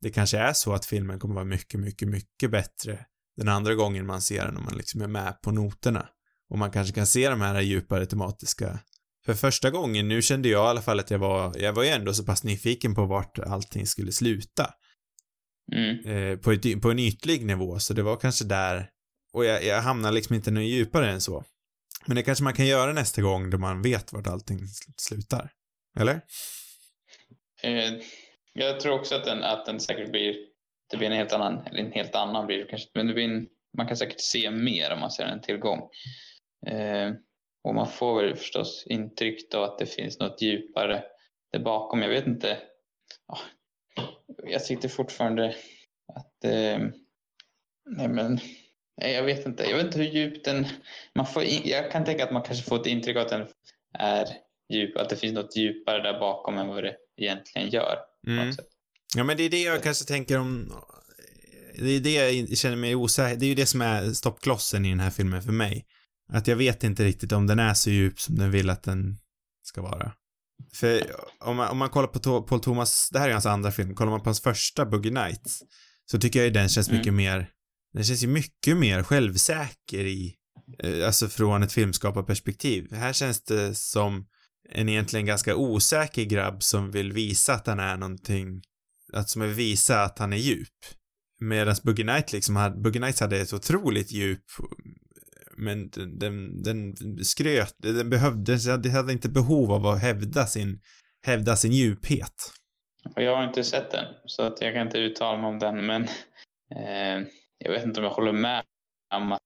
[0.00, 2.98] det kanske är så att filmen kommer vara mycket, mycket, mycket bättre
[3.36, 6.08] den andra gången man ser den om man liksom är med på noterna.
[6.50, 8.78] Och man kanske kan se de här djupare tematiska
[9.24, 11.88] för första gången, nu kände jag i alla fall att jag var, jag var ju
[11.88, 14.70] ändå så pass nyfiken på vart allting skulle sluta.
[15.72, 16.06] Mm.
[16.06, 18.88] Eh, på, ett, på en ytlig nivå, så det var kanske där,
[19.34, 21.44] och jag, jag hamnar liksom inte något djupare än så.
[22.06, 24.58] Men det kanske man kan göra nästa gång då man vet vart allting
[24.96, 25.50] slutar.
[26.00, 26.20] Eller?
[27.62, 27.92] Eh,
[28.52, 30.36] jag tror också att den, att den säkert blir,
[30.90, 33.24] det blir en helt annan, eller en helt annan blir det kanske, men det blir
[33.24, 35.88] en, man kan säkert se mer om man ser en tillgång.
[36.66, 37.12] Eh,
[37.64, 41.04] och man får väl förstås intryck då att det finns något djupare
[41.52, 42.02] där bakom.
[42.02, 42.58] Jag vet inte.
[43.26, 43.38] Ah,
[44.44, 45.56] jag sitter fortfarande
[46.14, 46.44] att...
[46.44, 46.78] Eh,
[47.90, 48.38] nej men,
[48.96, 49.64] jag vet inte.
[49.64, 50.66] Jag vet inte hur djup den...
[51.14, 53.46] Man får jag kan tänka att man kanske får ett intryck att den
[53.98, 54.26] är
[54.72, 54.96] djup.
[54.96, 57.96] Att det finns något djupare där bakom än vad det egentligen gör.
[58.26, 58.54] Mm.
[59.16, 60.72] Ja men det är det jag kanske tänker om...
[61.78, 64.88] Det är det jag känner mig osäker Det är ju det som är stoppklossen i
[64.88, 65.86] den här filmen för mig.
[66.32, 69.16] Att jag vet inte riktigt om den är så djup som den vill att den
[69.62, 70.12] ska vara.
[70.72, 71.02] För
[71.40, 74.10] om man, om man kollar på Paul Thomas, det här är hans andra film, kollar
[74.10, 75.62] man på hans första Boogie Nights
[76.10, 77.16] så tycker jag ju den känns mycket mm.
[77.16, 77.50] mer,
[77.94, 80.34] den känns ju mycket mer självsäker i,
[80.82, 82.92] eh, alltså från ett filmskaparperspektiv.
[82.92, 84.26] Här känns det som
[84.68, 88.62] en egentligen ganska osäker grabb som vill visa att han är någonting,
[89.12, 90.68] att som vill visa att han är djup.
[91.40, 94.44] Medan Boogie Nights liksom hade, Boogie Nights hade ett otroligt djup
[95.56, 100.80] men den, den skröt, den behövde, den hade inte behov av att hävda sin,
[101.26, 102.52] hävda sin djuphet.
[103.16, 106.02] Jag har inte sett den, så att jag kan inte uttala mig om den, men
[106.70, 107.26] eh,
[107.64, 108.62] jag vet inte om jag håller med
[109.14, 109.40] om att,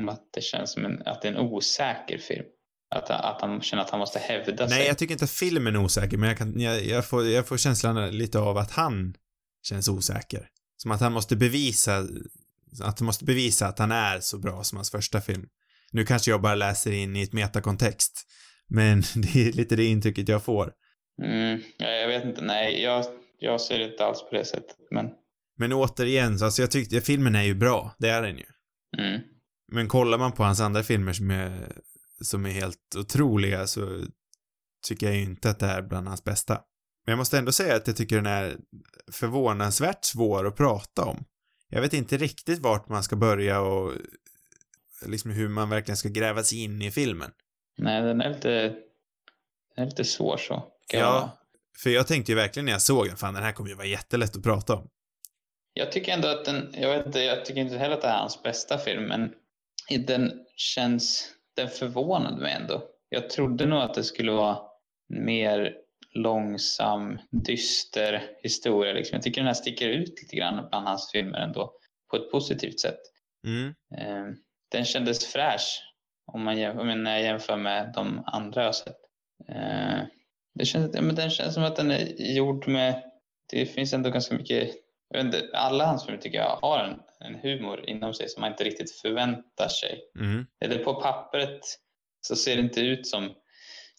[0.00, 2.44] om att det känns som en, att det är en osäker film.
[2.94, 4.78] Att, att han känner att han måste hävda sig.
[4.78, 7.48] Nej, jag tycker inte att filmen är osäker, men jag, kan, jag, jag, får, jag
[7.48, 9.14] får känslan lite av att han
[9.62, 10.48] känns osäker.
[10.76, 12.06] Som att han måste bevisa
[12.82, 15.48] att han måste bevisa att han är så bra som hans första film.
[15.92, 18.26] Nu kanske jag bara läser in i ett metakontext,
[18.68, 20.72] men det är lite det intrycket jag får.
[21.22, 23.04] Mm, jag vet inte, nej, jag,
[23.38, 25.10] jag ser det inte alls på det sättet, men...
[25.56, 28.46] Men återigen, så alltså jag tyckte, filmen är ju bra, det är den ju.
[28.98, 29.20] Mm.
[29.72, 31.72] Men kollar man på hans andra filmer som är,
[32.20, 34.04] som är helt otroliga så
[34.86, 36.54] tycker jag ju inte att det är bland hans bästa.
[37.06, 38.56] Men jag måste ändå säga att jag tycker den är
[39.12, 41.24] förvånansvärt svår att prata om
[41.74, 43.92] jag vet inte riktigt vart man ska börja och
[45.06, 47.30] liksom hur man verkligen ska gräva sig in i filmen.
[47.78, 48.48] Nej, den är lite,
[49.76, 50.64] den är lite svår så.
[50.92, 51.38] Ja,
[51.82, 53.86] för jag tänkte ju verkligen när jag såg den, fan den här kommer ju vara
[53.86, 54.88] jättelätt att prata om.
[55.74, 58.18] Jag tycker ändå att den, jag vet inte, jag tycker inte heller att det är
[58.18, 59.34] hans bästa film, men
[60.06, 62.82] den känns, den förvånade mig ändå.
[63.08, 64.58] Jag trodde nog att det skulle vara
[65.08, 65.76] mer
[66.14, 68.92] långsam, dyster historia.
[68.92, 69.16] Liksom.
[69.16, 71.72] Jag tycker den här sticker ut lite grann bland hans filmer ändå,
[72.10, 73.00] på ett positivt sätt.
[73.46, 73.74] Mm.
[73.96, 74.36] Ehm,
[74.70, 75.82] den kändes fräsch
[76.32, 78.96] om man jämför, när jag jämför med de andra jag sett.
[79.48, 80.06] Ehm,
[80.54, 83.02] det känns, men den känns som att den är gjord med,
[83.50, 84.74] det finns ändå ganska mycket,
[85.20, 88.64] inte, alla hans filmer tycker jag har en, en humor inom sig som man inte
[88.64, 90.00] riktigt förväntar sig.
[90.20, 90.46] Mm.
[90.60, 91.60] Eller på pappret
[92.20, 93.34] så ser det inte ut som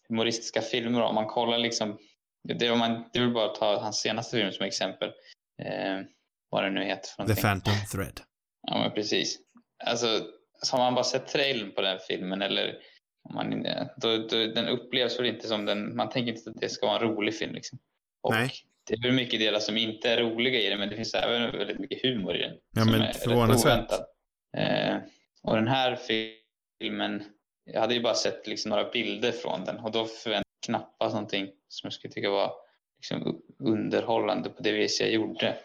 [0.07, 1.01] humoristiska filmer.
[1.01, 1.97] Om man kollar liksom,
[2.43, 5.09] det, om man, det vill bara ta hans senaste film som exempel.
[5.61, 6.01] Eh,
[6.49, 7.09] vad det nu heter.
[7.15, 8.21] För The Phantom Thread.
[8.61, 9.37] Ja, men precis.
[9.85, 10.07] Alltså,
[10.71, 12.77] har man bara sett trailern på den filmen eller
[13.29, 13.65] om man,
[13.97, 16.97] då, då, den upplevs väl inte som den, man tänker inte att det ska vara
[16.97, 17.79] en rolig film liksom.
[18.21, 18.51] Och Nej.
[18.87, 21.79] Det är mycket delar som inte är roliga i den, men det finns även väldigt
[21.79, 22.57] mycket humor i den.
[22.75, 23.91] Ja, men förvånansvärt.
[24.57, 24.97] Eh,
[25.43, 25.99] och den här
[26.79, 27.23] filmen
[27.65, 31.13] jag hade ju bara sett liksom några bilder från den och då förväntade jag knappast
[31.13, 32.51] någonting som jag skulle tycka var
[32.97, 35.57] liksom underhållande på det vis jag gjorde.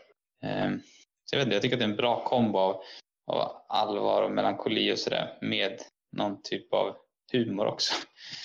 [0.44, 0.82] Um,
[1.24, 2.82] så jag, vet inte, jag tycker att det är en bra kombo av,
[3.26, 5.78] av allvar och melankoli och sådär med
[6.16, 6.96] någon typ av
[7.32, 7.94] humor också.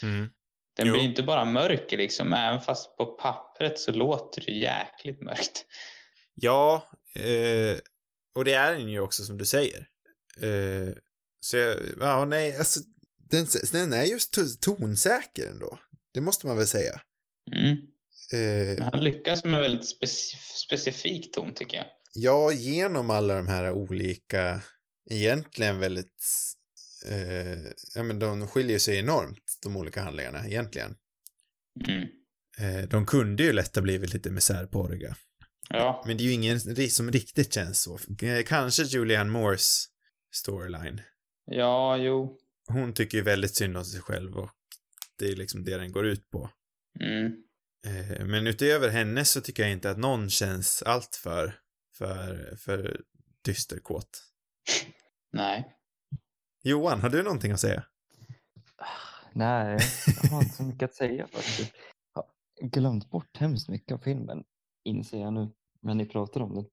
[0.03, 0.29] Mm.
[0.75, 0.93] Den Jo.
[0.93, 5.65] blir inte bara mörk liksom, även fast på pappret så låter det jäkligt mörkt.
[6.33, 7.77] Ja, eh,
[8.35, 9.87] och det är den ju också som du säger.
[10.41, 10.93] Eh,
[11.39, 12.79] så jag, ja nej, alltså
[13.29, 15.79] den, den är just to- tonsäker ändå.
[16.13, 17.01] Det måste man väl säga.
[17.55, 17.77] Mm.
[18.33, 20.35] Eh, Han lyckas med väldigt speci-
[20.67, 21.85] specifik ton tycker jag.
[22.13, 24.61] ja, genom alla de här olika,
[25.11, 26.23] egentligen väldigt,
[27.07, 27.57] eh,
[27.95, 30.95] ja men de skiljer sig enormt, de olika handlingarna egentligen.
[31.87, 32.07] Mm.
[32.57, 35.15] Eh, de kunde ju lätt ha blivit lite misärporriga.
[35.69, 37.99] Ja, Men det är ju ingen som riktigt känns så.
[38.21, 39.85] Eh, Kanske Julianne Moores
[40.33, 41.01] storyline.
[41.45, 42.39] ja, jo.
[42.67, 44.49] Hon tycker ju väldigt synd om sig själv och
[45.19, 46.49] det är liksom det den går ut på.
[46.99, 47.25] Mm.
[47.87, 51.55] Eh, Men utöver henne så tycker jag inte att någon känns allt för,
[51.97, 53.01] för, för
[53.45, 54.23] dysterkåt.
[55.33, 55.71] Nej.
[56.65, 57.83] Johan, har du någonting att säga?
[59.33, 59.79] Nej,
[60.23, 61.73] jag har inte så mycket att säga faktiskt.
[62.15, 62.23] Jag
[62.61, 64.43] har glömt bort hemskt mycket av filmen,
[64.83, 65.47] inser jag nu,
[65.81, 66.65] när ni pratar om den.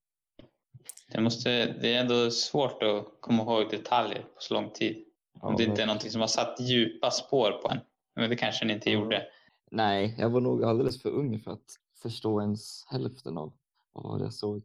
[1.09, 5.05] Det, måste, det är ändå svårt att komma ihåg detaljer på så lång tid.
[5.41, 7.79] Om Ja, det inte är någonting som har satt djupa spår på en.
[8.15, 8.99] Men det kanske ni inte Ja.
[9.01, 9.27] gjorde.
[9.71, 13.53] Nej, jag var nog alldeles för ung för att förstå ens hälften av
[13.93, 14.63] vad jag såg.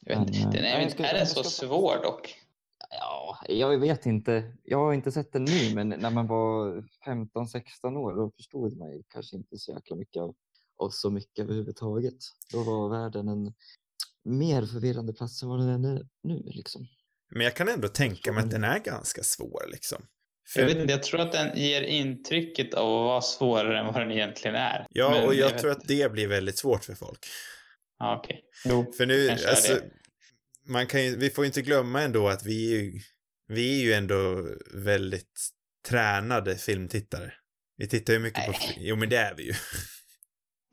[0.00, 0.40] Jag vet inte.
[0.40, 2.38] Men, Den är, nej, jag ska- är den så ska- svår dock?
[2.98, 4.52] Ja, jag vet inte.
[4.64, 8.92] Jag har inte sett den nu, men när man var 15-16 år då förstod man
[8.92, 10.34] ju kanske inte så jäkla mycket av,
[10.78, 12.18] av så mycket överhuvudtaget.
[12.52, 13.54] Då var världen en
[14.24, 16.86] mer förvirrande plats än vad den är nu liksom.
[17.30, 20.06] Men jag kan ändå tänka mig att den är ganska svår liksom.
[20.48, 23.86] För, Jag vet inte, jag tror att den ger intrycket av att vara svårare än
[23.86, 24.86] vad den egentligen är.
[24.90, 27.18] ja, Men och jag, vet tror att det blir väldigt svårt för folk.
[27.98, 28.40] Ja, okej.
[28.64, 28.92] Jo.
[28.96, 30.01] För nu, alltså, det.
[30.66, 33.00] Man kan ju, vi får inte glömma ändå att vi är ju,
[33.48, 35.48] vi är ju ändå väldigt
[35.88, 37.32] tränade filmtittare.
[37.76, 38.60] Vi tittar ju mycket på, Nej.
[38.60, 39.54] fi- jo men det är vi ju.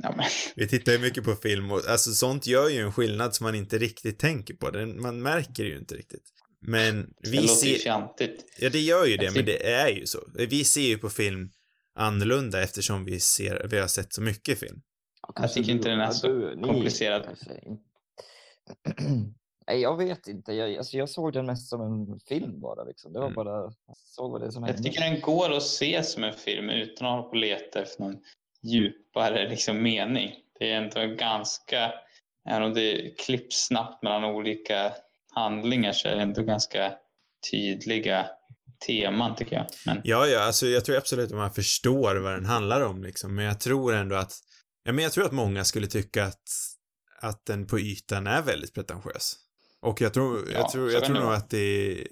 [0.03, 0.25] Ja, men,
[0.55, 3.55] Vi tittar ju mycket på film och alltså sånt gör ju en skillnad som man
[3.55, 4.69] inte riktigt tänker på.
[4.71, 6.23] Den, man märker det ju inte riktigt.
[6.61, 8.45] Men det vi ju ser, fjantigt.
[8.59, 10.19] ja det gör ju det, men det är ju så.
[10.49, 11.49] Vi ser ju på film
[11.95, 14.81] annorlunda eftersom vi ser, vi har sett så mycket film.
[15.21, 17.37] Ja, Jag tycker inte den är så komplicerad.
[19.69, 20.53] Nej, jag vet inte.
[20.53, 22.83] Jag, alltså, jag såg den mest som en film bara.
[22.83, 23.13] Liksom.
[23.13, 23.35] Det var Mm.
[23.35, 23.49] bara,
[23.87, 24.83] jag såg vad det som Jag hände.
[24.89, 28.03] tycker den går att se som en film utan att hålla på och leta efter
[28.03, 28.17] någon
[28.63, 30.31] djupare liksom, mening.
[30.59, 31.93] Det är ändå ganska,
[32.49, 34.93] även om det klipps snabbt mellan olika
[35.35, 36.93] handlingar så är det ändå ganska
[37.51, 38.25] tydliga
[38.87, 39.65] teman tycker jag.
[39.85, 43.35] Men Ja, ja, alltså jag tror absolut att man förstår vad den handlar om liksom,
[43.35, 44.33] men jag tror ändå att,
[44.83, 46.43] ja men jag tror att många skulle tycka att,
[47.21, 49.35] att den på ytan är väldigt pretentiös.
[49.81, 51.57] Och jag tror, Ja, jag tror, så jag tror nog att det
[52.01, 52.07] är,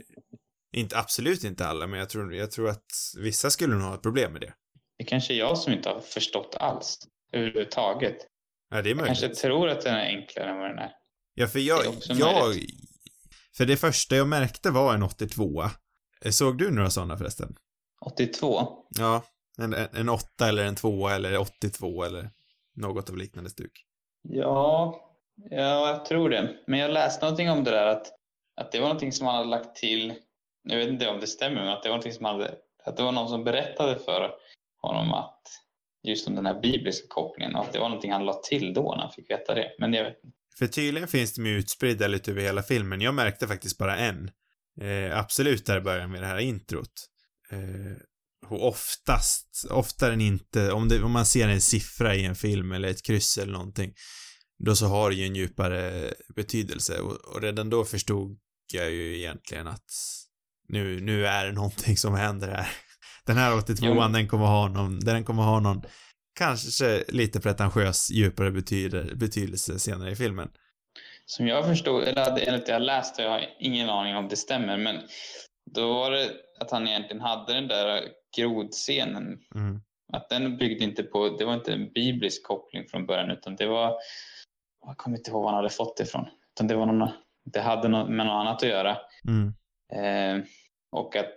[0.73, 2.86] inte absolut inte alla, men jag tror, jag tror att
[3.17, 4.53] vissa skulle nog ha ett problem med det.
[4.97, 6.99] det kanske är jag som inte har förstått alls
[7.34, 8.17] överhuvudtaget.
[8.69, 9.39] Ja, det är Jag kanske möjligt.
[9.41, 10.91] tror att den är enklare än vad den är.
[11.34, 12.69] Ja, för jag, jag, möjligt.
[13.58, 15.63] för det första jag märkte var en 82
[16.30, 17.56] Såg du några sådana förresten?
[18.06, 18.67] 82.
[18.89, 19.23] Ja,
[19.58, 22.30] en, en, en 8 eller en 2 eller 82 eller
[22.75, 23.84] något av liknande stuk.
[24.21, 25.07] Ja,
[25.50, 26.58] ja, jag tror det.
[26.67, 28.08] Men jag läste någonting om det där att,
[28.56, 30.13] att det var någonting som han hade lagt till.
[30.63, 33.04] Jag vet inte om det stämmer, men att det var någonting som hade, att det
[33.04, 34.32] var någon som berättade för
[34.82, 35.41] honom att
[36.04, 38.95] just om den här bibliska kopplingen och att det var någonting han la till då
[38.95, 39.76] när han fick veta det.
[39.80, 40.38] Men jag vet inte.
[40.58, 43.02] För tydligen finns de ju utspridda lite över hela filmen.
[43.02, 44.32] Jag märkte faktiskt bara en.
[44.82, 46.93] Eh, absolut där i början med det här introt.
[47.52, 52.36] Eh, och oftast, oftare än inte, om, det, om man ser en siffra i en
[52.36, 53.93] film eller ett kryss eller någonting,
[54.65, 58.38] då så har det ju en djupare betydelse och, och redan då förstod
[58.74, 59.91] jag ju egentligen att
[60.67, 62.67] nu, nu är det någonting som händer här.
[63.26, 64.13] Den här 82an, Jo.
[64.13, 65.82] den kommer ha någon, den kommer ha någon
[66.38, 70.50] kanske lite pretentiös djupare betyder, betydelse senare i filmen.
[71.26, 74.78] Som jag förstod, eller enligt det jag läste, jag har ingen aning om det stämmer,
[74.78, 74.96] men
[75.76, 78.04] då var det att han egentligen hade den där
[78.38, 79.24] grodscenen
[79.56, 79.82] Mm.
[80.13, 83.65] Att den byggde inte på, det var inte en biblisk koppling från början utan det
[83.65, 83.93] var,
[84.88, 86.26] jag kommer inte ihåg var han hade fått det ifrån.
[86.56, 87.10] Utan det var någon,
[87.45, 88.97] det hade något med något annat att göra.
[89.28, 89.54] Mm.
[89.93, 90.45] Eh,
[90.91, 91.36] och att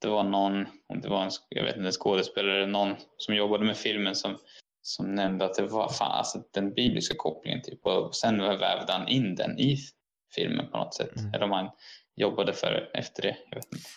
[0.00, 3.34] det var någon, om det var en, jag vet inte, en skådespelare eller någon som
[3.34, 4.38] jobbade med filmen som,
[4.82, 7.86] som nämnde att det var fan, alltså den bibliska kopplingen typ.
[7.86, 9.76] Och sen vävde han in den i
[10.34, 11.16] filmen på något sätt.
[11.16, 11.34] Mm.
[11.34, 11.70] Eller om han
[12.16, 13.36] jobbade för efter det.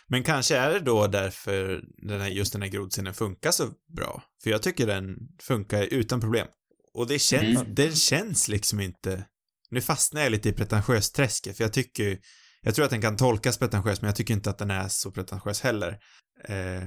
[0.07, 3.63] Men kanske är det då därför den här, just den här grodscenen funkar så
[3.97, 4.23] bra.
[4.43, 6.47] För jag tycker den funkar utan problem.
[6.95, 7.75] Och det känns, Mm.
[7.75, 9.25] den känns liksom inte...
[9.69, 12.19] Nu fastnar jag lite i pretentiös-träsket, för jag tycker
[12.61, 15.11] jag tror att den kan tolkas pretentiös, men jag tycker inte att den är så
[15.11, 15.99] pretentiös heller.
[16.47, 16.83] Eh,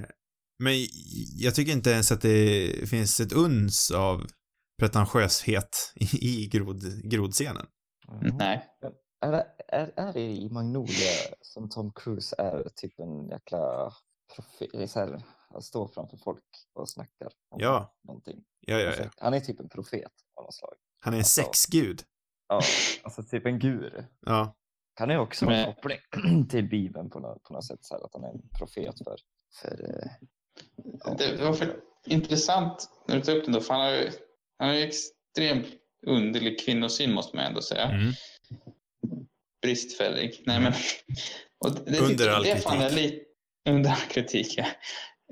[0.60, 0.74] Men
[1.36, 4.26] jag tycker inte ens att det finns ett uns av
[4.80, 6.04] pretentiöshet i,
[6.42, 7.66] i grod, grodscenen.
[8.06, 8.20] Ja.
[8.38, 8.64] Nej.
[9.26, 13.92] Är, det- är, är det i Magnolia som Tom Cruise är typ en jäkla
[14.34, 18.44] profil, så här, han står framför folk och snackar om Ja, någonting.
[18.60, 19.10] ja, ja, ja.
[19.18, 20.74] Han är typ en profet av något slag.
[21.00, 21.42] Han är en Alltså.
[21.42, 22.02] sexgud.
[22.48, 22.60] Ja,
[23.02, 24.04] alltså typ en guru.
[24.26, 24.54] Ja.
[24.96, 25.98] Kan ju också vara en koppling
[26.50, 29.16] till Bibeln på något, på något sätt, så här, att han är en profet för,
[29.60, 30.10] för eh,
[31.04, 31.14] ja.
[31.18, 34.10] Det var för intressant när du tog upp den då, för han har ju,
[34.58, 35.66] han har ju extremt
[36.06, 37.84] underlig kvinnosyn måste man ändå säga.
[37.84, 38.12] Mm.
[39.62, 40.42] Bristfällig.
[40.46, 40.72] Nej, men,
[41.64, 42.92] och det, Under all det kritik.
[42.94, 43.24] lite,
[43.68, 44.66] under all kritik, ja.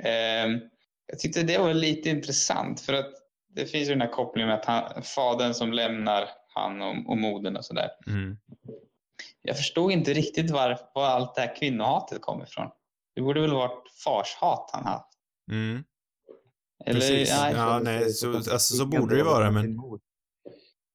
[0.03, 0.61] Ehm,
[1.07, 3.13] jag tyckte det var lite intressant för att
[3.49, 7.19] det finns ju den här kopplingen med att han, fadern som lämnar han och, och
[7.19, 7.91] modern och sådär.
[8.07, 8.37] Mm.
[9.43, 12.71] Jag förstod inte riktigt var, var allt det här kvinnohatet kom ifrån.
[13.15, 15.09] Det borde väl varit farshat han haft?
[15.51, 15.85] Mm.
[16.85, 17.31] Eller, Precis.
[17.41, 19.81] nej, Ja, nej, så- alltså, så borde det ju vara, men-.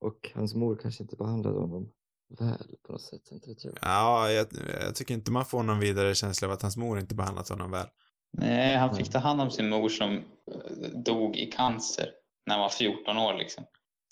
[0.01, 1.91] Och hans mor kanske inte behandlade honom
[2.39, 3.73] väl på något sätt, inte vet jag.
[3.81, 4.47] Ja, jag,
[4.83, 7.71] jag tycker inte man får någon vidare känsla av att hans mor inte behandlat honom
[7.71, 7.87] väl.
[8.31, 8.97] Nej, han Mm.
[9.03, 12.09] fick ta hand om sin mor som eh, dog i cancer
[12.45, 13.33] när han var 14 år.
[13.33, 13.63] Liksom.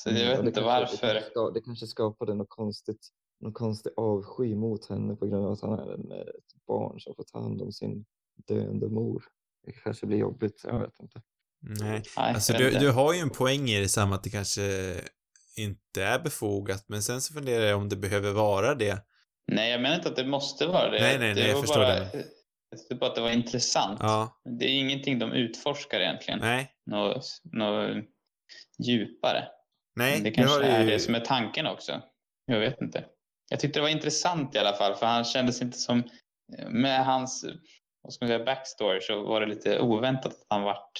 [0.04, 1.08] Så jag Mm, vet det inte kanske- varför.
[1.08, 3.08] Det kanske, ska, det kanske skapade något konstigt,
[3.42, 7.00] någon konstig avsky mot henne på grund av att han är en, eh, ett barn
[7.00, 8.06] som får ta hand om sin
[8.48, 9.24] döende mor.
[9.66, 11.22] Det kanske blir jobbigt, jag vet inte.
[11.62, 11.90] Nej.
[11.90, 14.62] Nej, Alltså du, du har ju en poäng i det samma att det kanske
[15.58, 19.04] inte är befogat, men sen så funderar jag om det behöver vara det.
[19.48, 21.00] Nej, jag menar inte att det måste vara det.
[21.02, 22.26] Nej, nej, det nej, jag förstår bara, det.
[22.70, 24.00] Jag tyckte bara att det var intressant.
[24.02, 26.40] Ja, Det är ingenting de utforskar egentligen.
[26.40, 27.98] nej, Något, något
[28.88, 29.48] djupare.
[29.96, 30.90] nej, Men det det kanske är ju...
[30.90, 32.02] det som är tanken också.
[32.46, 33.06] Jag vet inte.
[33.50, 36.04] Jag tyckte det var intressant i alla fall för han kändes inte som...
[36.70, 37.46] Med hans
[38.02, 40.92] vad ska man säga, backstory så var det lite oväntat att han vart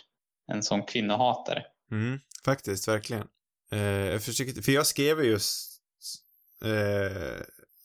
[0.52, 1.66] en sån kvinnohatare.
[1.92, 3.28] Mm, faktiskt, verkligen.
[3.72, 5.82] Eh, jag försöker, för jag skrev ju just
[6.66, 7.42] eh,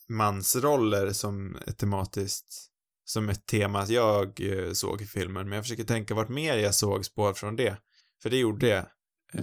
[0.09, 2.67] mansroller som ett tematiskt,
[3.05, 6.75] som ett tema jag eh, såg i filmen, men jag försöker tänka vart mer jag
[6.75, 7.77] såg spår från det.
[8.23, 8.77] För det gjorde jag.
[8.77, 8.85] Eh,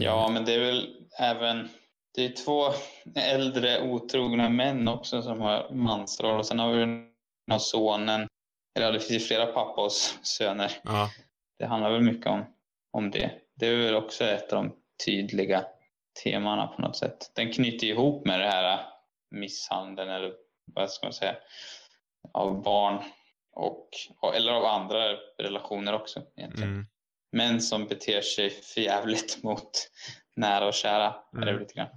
[0.00, 1.68] Ja, men det är väl även...
[2.14, 2.72] Det är två
[3.16, 7.10] äldre otrogna män också som har mansroll och sen har vi den
[7.50, 8.28] här sonen.
[8.76, 10.72] Eller det finns ju flera pappas söner.
[10.84, 11.10] Ja,
[11.58, 12.44] Det handlar väl mycket om,
[12.92, 13.30] om det.
[13.56, 14.72] Det är väl också ett av de
[15.06, 15.64] tydliga
[16.24, 17.32] temana på något sätt.
[17.34, 18.80] Den knyter ihop med det här äh,
[19.30, 20.32] misshandeln eller
[20.74, 21.36] vad ska man säga
[22.32, 23.02] av barn
[23.54, 23.88] och
[24.34, 24.98] eller av andra
[25.38, 26.70] relationer också egentligen.
[26.72, 26.86] mm,
[27.32, 29.70] Män som beter sig förjävligt mot
[30.36, 31.06] nära och kära.
[31.36, 31.58] Är det Mm.
[31.62, 31.88] lite grann.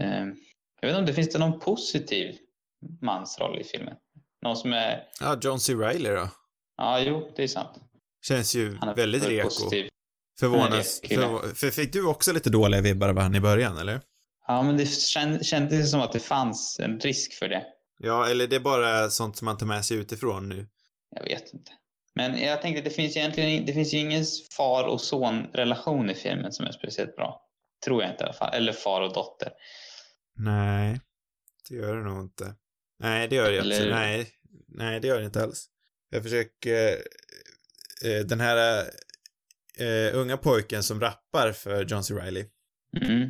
[0.00, 0.34] Ehm,
[0.80, 2.36] Jag vet inte om det finns det någon positiv
[3.02, 3.94] mansroll i filmen.
[4.42, 5.74] Någon som är, ja John C.
[5.74, 6.28] Reilly då.
[6.76, 7.70] ja jo det är sant.
[8.26, 9.44] Känns ju väldigt reko.
[9.44, 9.88] positiv.
[10.40, 14.00] Förvånas, för, för fick du också lite dåliga vibbar av han i början, eller?
[14.46, 17.66] Ja, men det känd- kändes som att det fanns en risk för det.
[17.98, 20.66] Ja, eller det är bara sånt som man tar med sig utifrån nu.
[21.14, 21.72] Jag vet inte.
[22.14, 24.24] Men jag tänkte att det finns egentligen det finns ju ingen
[24.56, 27.40] far och son-relation i filmen som är speciellt bra.
[27.84, 28.54] Tror jag inte i alla fall.
[28.54, 29.52] Eller far och dotter.
[30.36, 31.00] Nej,
[31.68, 32.54] det gör det nog inte.
[32.98, 33.94] Nej, det gör det Eller- absolut.
[33.94, 34.30] Nej,
[34.68, 35.66] nej, det gör det inte alls.
[36.10, 36.98] Jag försöker...
[38.04, 38.84] Eh, den här
[39.78, 42.14] eh, unga pojken som rappar för John C.
[42.14, 42.44] Reilly.
[43.02, 43.22] Mm.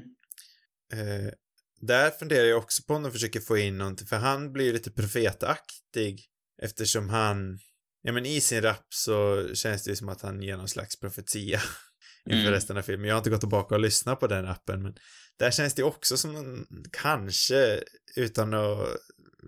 [0.93, 1.33] Eh,
[1.81, 4.73] där funderar jag också på om de försöker få in någonting, för han blir ju
[4.73, 6.25] lite profetaktig
[6.63, 7.59] eftersom han,
[8.07, 11.01] ja men i sin rap så känns det ju som att han ger någon slags
[11.01, 11.61] profetia
[12.31, 12.53] inför Mm.
[12.53, 13.09] resten av filmen.
[13.09, 14.95] Jag har inte gått tillbaka och lyssnat på den rappen, men
[15.39, 17.81] där känns det också som en, kanske,
[18.17, 18.89] utan att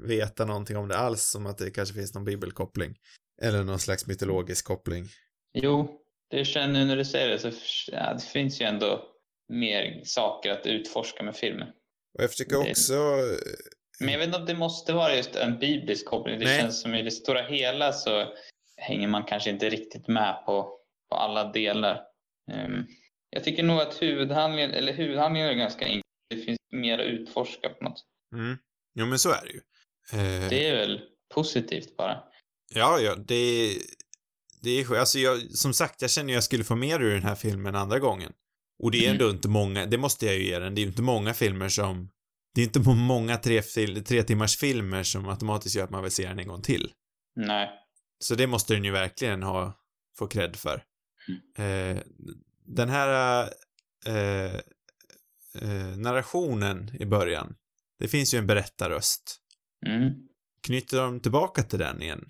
[0.07, 2.95] veta någonting om det alls, som att det kanske finns någon bibelkoppling.
[3.43, 5.09] Eller någon slags mytologisk koppling.
[5.55, 7.51] Jo, det känner när du säger det så
[7.93, 9.03] ja, det finns ju ändå
[9.49, 11.69] mer saker att utforska med filmen.
[12.19, 12.95] Och jag försöker också,
[14.01, 16.39] Men jag vet inte om det måste vara just en biblisk koppling.
[16.39, 16.61] Det Nej.
[16.61, 18.33] känns som i det stora hela så
[18.77, 20.79] hänger man kanske inte riktigt med på,
[21.11, 22.01] på alla delar.
[22.53, 22.87] Ehm,
[23.31, 26.03] jag tycker nog att huvudhandlingen, eller huvudhandlingen är ganska enkel.
[26.31, 28.03] Det finns mer att utforska på något.
[28.35, 28.57] mm,
[28.99, 29.61] jo men så är det ju.
[30.13, 31.01] Eh, Det är väl
[31.35, 32.23] positivt bara.
[32.75, 33.73] Ja, ja, det,
[34.63, 35.01] det är skönt.
[35.01, 37.75] Alltså jag, som sagt, jag känner att jag skulle få mer ur den här filmen
[37.75, 38.33] andra gången.
[38.83, 39.13] Och det är Mm.
[39.13, 41.69] ändå inte många, det måste jag ju ge den, det är ju inte många filmer
[41.69, 42.11] som,
[42.57, 43.63] det är inte må- många tre,
[44.03, 46.93] tre timmars filmer som automatiskt gör att man vill se den en gång till.
[47.35, 47.71] Nej.
[48.19, 49.81] Så det måste den ju verkligen ha,
[50.19, 50.83] få cred för.
[51.29, 51.97] Mm.
[51.97, 52.03] Eh,
[52.65, 53.43] den här
[54.07, 54.55] eh,
[55.63, 57.55] eh, narrationen i början,
[57.99, 59.41] det finns ju en berättarröst.
[59.87, 60.13] Mm.
[60.63, 62.29] Knyter de tillbaka till den igen?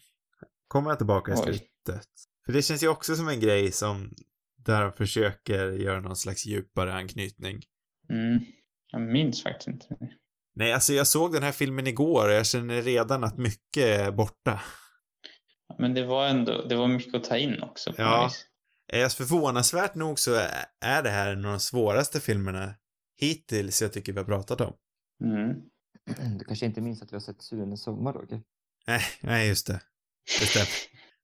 [0.69, 2.09] Kommer jag tillbaka i slutet?
[2.47, 4.15] För det känns ju också som en grej som
[4.57, 7.63] där de försöker göra någon slags djupare anknytning.
[8.11, 8.41] Mm.
[8.93, 9.97] Jag minns faktiskt inte.
[10.55, 14.11] Nej, alltså jag såg den här filmen igår och jag känner redan att mycket är
[14.13, 14.63] borta.
[15.79, 17.93] Men det var ändå, det var mycket att ta in också.
[17.93, 18.31] På Ja.
[18.93, 19.15] vis.
[19.15, 20.35] Förvånansvärt nog så
[20.81, 22.75] är- det här en av de svåraste filmerna
[23.21, 24.77] hittills jag tycker vi har pratat om.
[25.25, 25.55] Mm.
[26.39, 28.43] Du kanske inte minns att vi har sett Sunes sommar, Roger?
[28.87, 29.81] Nej, nej just det.
[30.41, 30.67] Just det.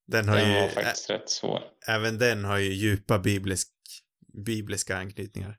[0.07, 1.59] Den har Den ju, var faktiskt rätt svår.
[1.59, 3.69] ä- även den har ju djupa biblisk,
[4.45, 5.59] bibliska anknytningar.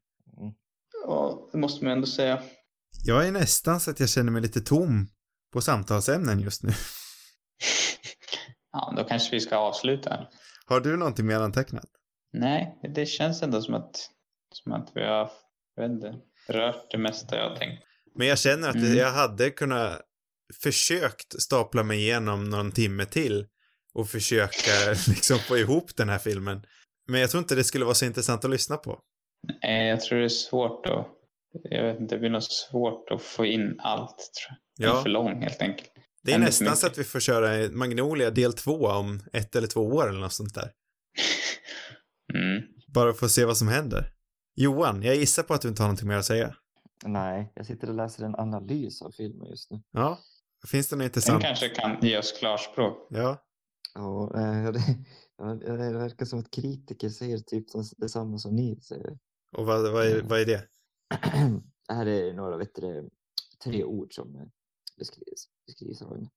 [1.07, 2.43] Ja, det måste man ändå säga.
[3.05, 5.07] Jag är nästan så att jag känner mig lite tom
[5.53, 6.71] på samtalsämnen just nu.
[8.75, 10.27] Ja, då kanske vi ska avsluta.
[10.65, 11.85] Har du någonting mer antecknat?
[12.33, 14.09] Nej, det känns ändå som att,
[14.53, 15.31] som att vi har
[15.79, 16.13] inte,
[16.47, 17.83] rört det mesta jag tänkt.
[18.15, 18.95] Men jag känner att Mm.
[18.97, 20.01] jag hade kunnat
[20.63, 23.47] försökt stapla mig igenom någon timme till
[23.93, 24.71] och försöka
[25.07, 26.63] liksom få ihop den här filmen.
[27.07, 28.99] Men jag tror inte det skulle vara så intressant att lyssna på.
[29.63, 31.07] Eh, Jag tror det är svårt att,
[31.63, 34.57] jag vet inte, det blir nog svårt att få in allt tror jag.
[34.77, 35.89] Den är Ja, för lång helt enkelt.
[36.23, 39.67] det är för nästan så att vi får köra Magnolia del två om ett eller
[39.67, 40.71] två år eller något sånt där.
[42.33, 42.63] Mm.
[42.87, 44.05] Bara för att se vad som händer.
[44.55, 46.55] Johan, jag gissar på att du inte har någonting mer att säga.
[47.05, 49.81] Nej, jag sitter och läser en analys av filmen just nu.
[49.91, 50.19] Ja,
[50.67, 51.43] finns det något Den intressant?
[51.43, 53.07] kanske kan ge oss klarspråk.
[53.09, 53.43] Ja,
[53.95, 54.79] Ja, eh, det,
[55.37, 57.65] ja, det verkar som att kritiker säger typ
[57.97, 59.17] detsamma som ni säger.
[59.53, 60.67] Och vad, vad, är, vad är det?
[61.87, 63.09] Det här är några vet du,
[63.63, 64.45] tre ord som eh,
[64.97, 66.29] beskrivs, beskrivs av en,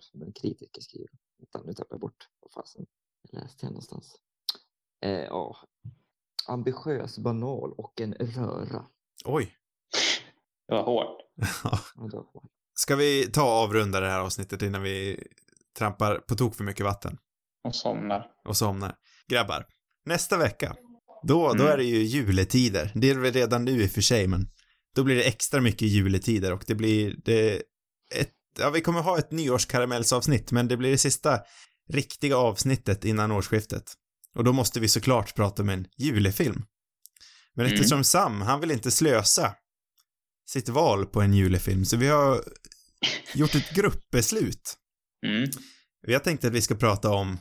[0.00, 1.10] som en kritiker skriver.
[1.38, 2.86] Vänta, nu tappar jag bort vad fasen
[3.22, 4.16] jag läste jag någonstans.
[5.04, 5.56] Eh, ja.
[6.48, 8.86] Ambitiös, banal och en röra.
[9.24, 9.54] Oj.
[10.68, 11.22] Det var hårt.
[12.74, 15.26] Ska vi ta och avrunda det här avsnittet innan vi
[15.78, 17.18] trampar på tok för mycket vatten
[17.64, 18.30] Och somnar.
[18.44, 18.96] och somnar?
[19.26, 19.66] Grabbar,
[20.04, 20.76] nästa vecka,
[21.22, 21.66] då, då Mm.
[21.66, 22.92] är det ju juletider.
[22.94, 24.48] Det är det väl redan nu i och för sig, men
[24.94, 27.62] då blir det extra mycket juletider och det blir det
[28.14, 31.40] ett, ja vi kommer ha ett nyårskaramellsavsnitt, men det blir det sista
[31.92, 33.92] riktiga avsnittet innan årsskiftet.
[34.34, 36.64] Och då måste vi såklart prata om en julefilm.
[37.54, 37.74] Men Mm.
[37.74, 39.54] eftersom Sam, han vill inte slösa
[40.48, 42.44] sitt val på en julefilm, så vi har
[43.34, 44.76] gjort ett gruppbeslut.
[45.26, 45.50] Mm.
[46.06, 47.38] Vi har tänkt att vi ska prata om,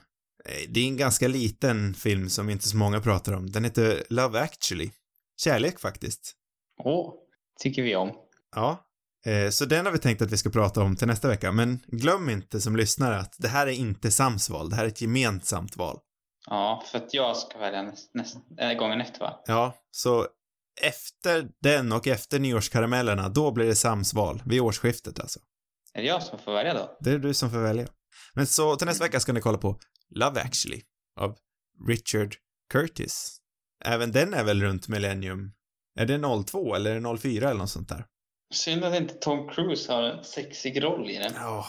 [0.70, 3.52] det är en ganska liten film som inte så många pratar om.
[3.52, 4.92] Den heter Love actually.
[5.42, 6.34] Kärlek faktiskt.
[6.84, 7.14] Åh,
[7.60, 8.12] tycker vi om.
[8.56, 8.84] Ja.
[9.26, 11.80] Eh, Så den har vi tänkt att vi ska prata om till nästa vecka, men
[11.88, 15.02] glöm inte som lyssnare att det här är inte Sams val, det här är ett
[15.02, 16.00] gemensamt val.
[16.50, 19.44] Ja, för att jag ska välja näst, näst, äh, gången efter va?
[19.46, 20.28] Ja, så
[20.82, 25.40] efter den och efter nyårskaramellerna, då blir det Sams val, vid årsskiftet alltså.
[25.94, 26.98] Är det jag som får välja då?
[27.00, 27.88] Det är du som får välja.
[28.34, 29.80] Men så till nästa vecka ska ni kolla på
[30.16, 30.82] Love actually
[31.20, 31.38] av
[31.88, 32.36] Richard
[32.74, 33.38] Curtis.
[33.86, 35.54] Även den är väl runt millennium.
[36.00, 38.06] Är det 02 eller är det 04 eller något sånt där?
[38.54, 41.32] Synd att inte Tom Cruise har en sexig roll i den.
[41.36, 41.66] Ja.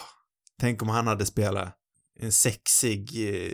[0.61, 1.75] Tänk om han hade spelat
[2.21, 3.53] en sexig eh,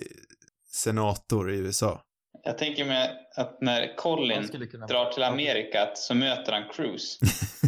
[0.72, 2.02] senator i USA.
[2.44, 7.18] Jag tänker mig att när Colin kunna- drar till Amerika så möter han Cruise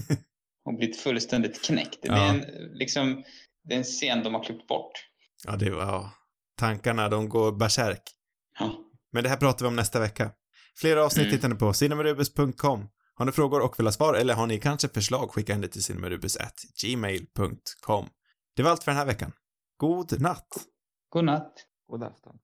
[0.64, 2.02] och blir fullständigt knäckt.
[2.02, 2.16] Det, Ja.
[2.16, 2.40] är en,
[2.72, 3.24] liksom,
[3.64, 4.92] det är en scen de har klippt bort.
[5.44, 6.12] Ja, det var, ja.
[6.56, 8.02] Tankarna, de går bärsärk.
[8.58, 8.72] Ja.
[9.12, 10.30] Men det här pratar vi om nästa vecka.
[10.78, 11.36] Flera avsnitt Mm.
[11.36, 12.88] hittar ni på cinemarubus.com.
[13.14, 15.68] Har ni frågor och vill ha svar eller har ni kanske förslag, skicka in det
[15.68, 18.08] till cinemarubus.gmail.com.
[18.56, 19.32] Det var allt för den här veckan.
[19.76, 20.48] God natt!
[21.08, 21.52] God natt.
[21.90, 22.38] God afton.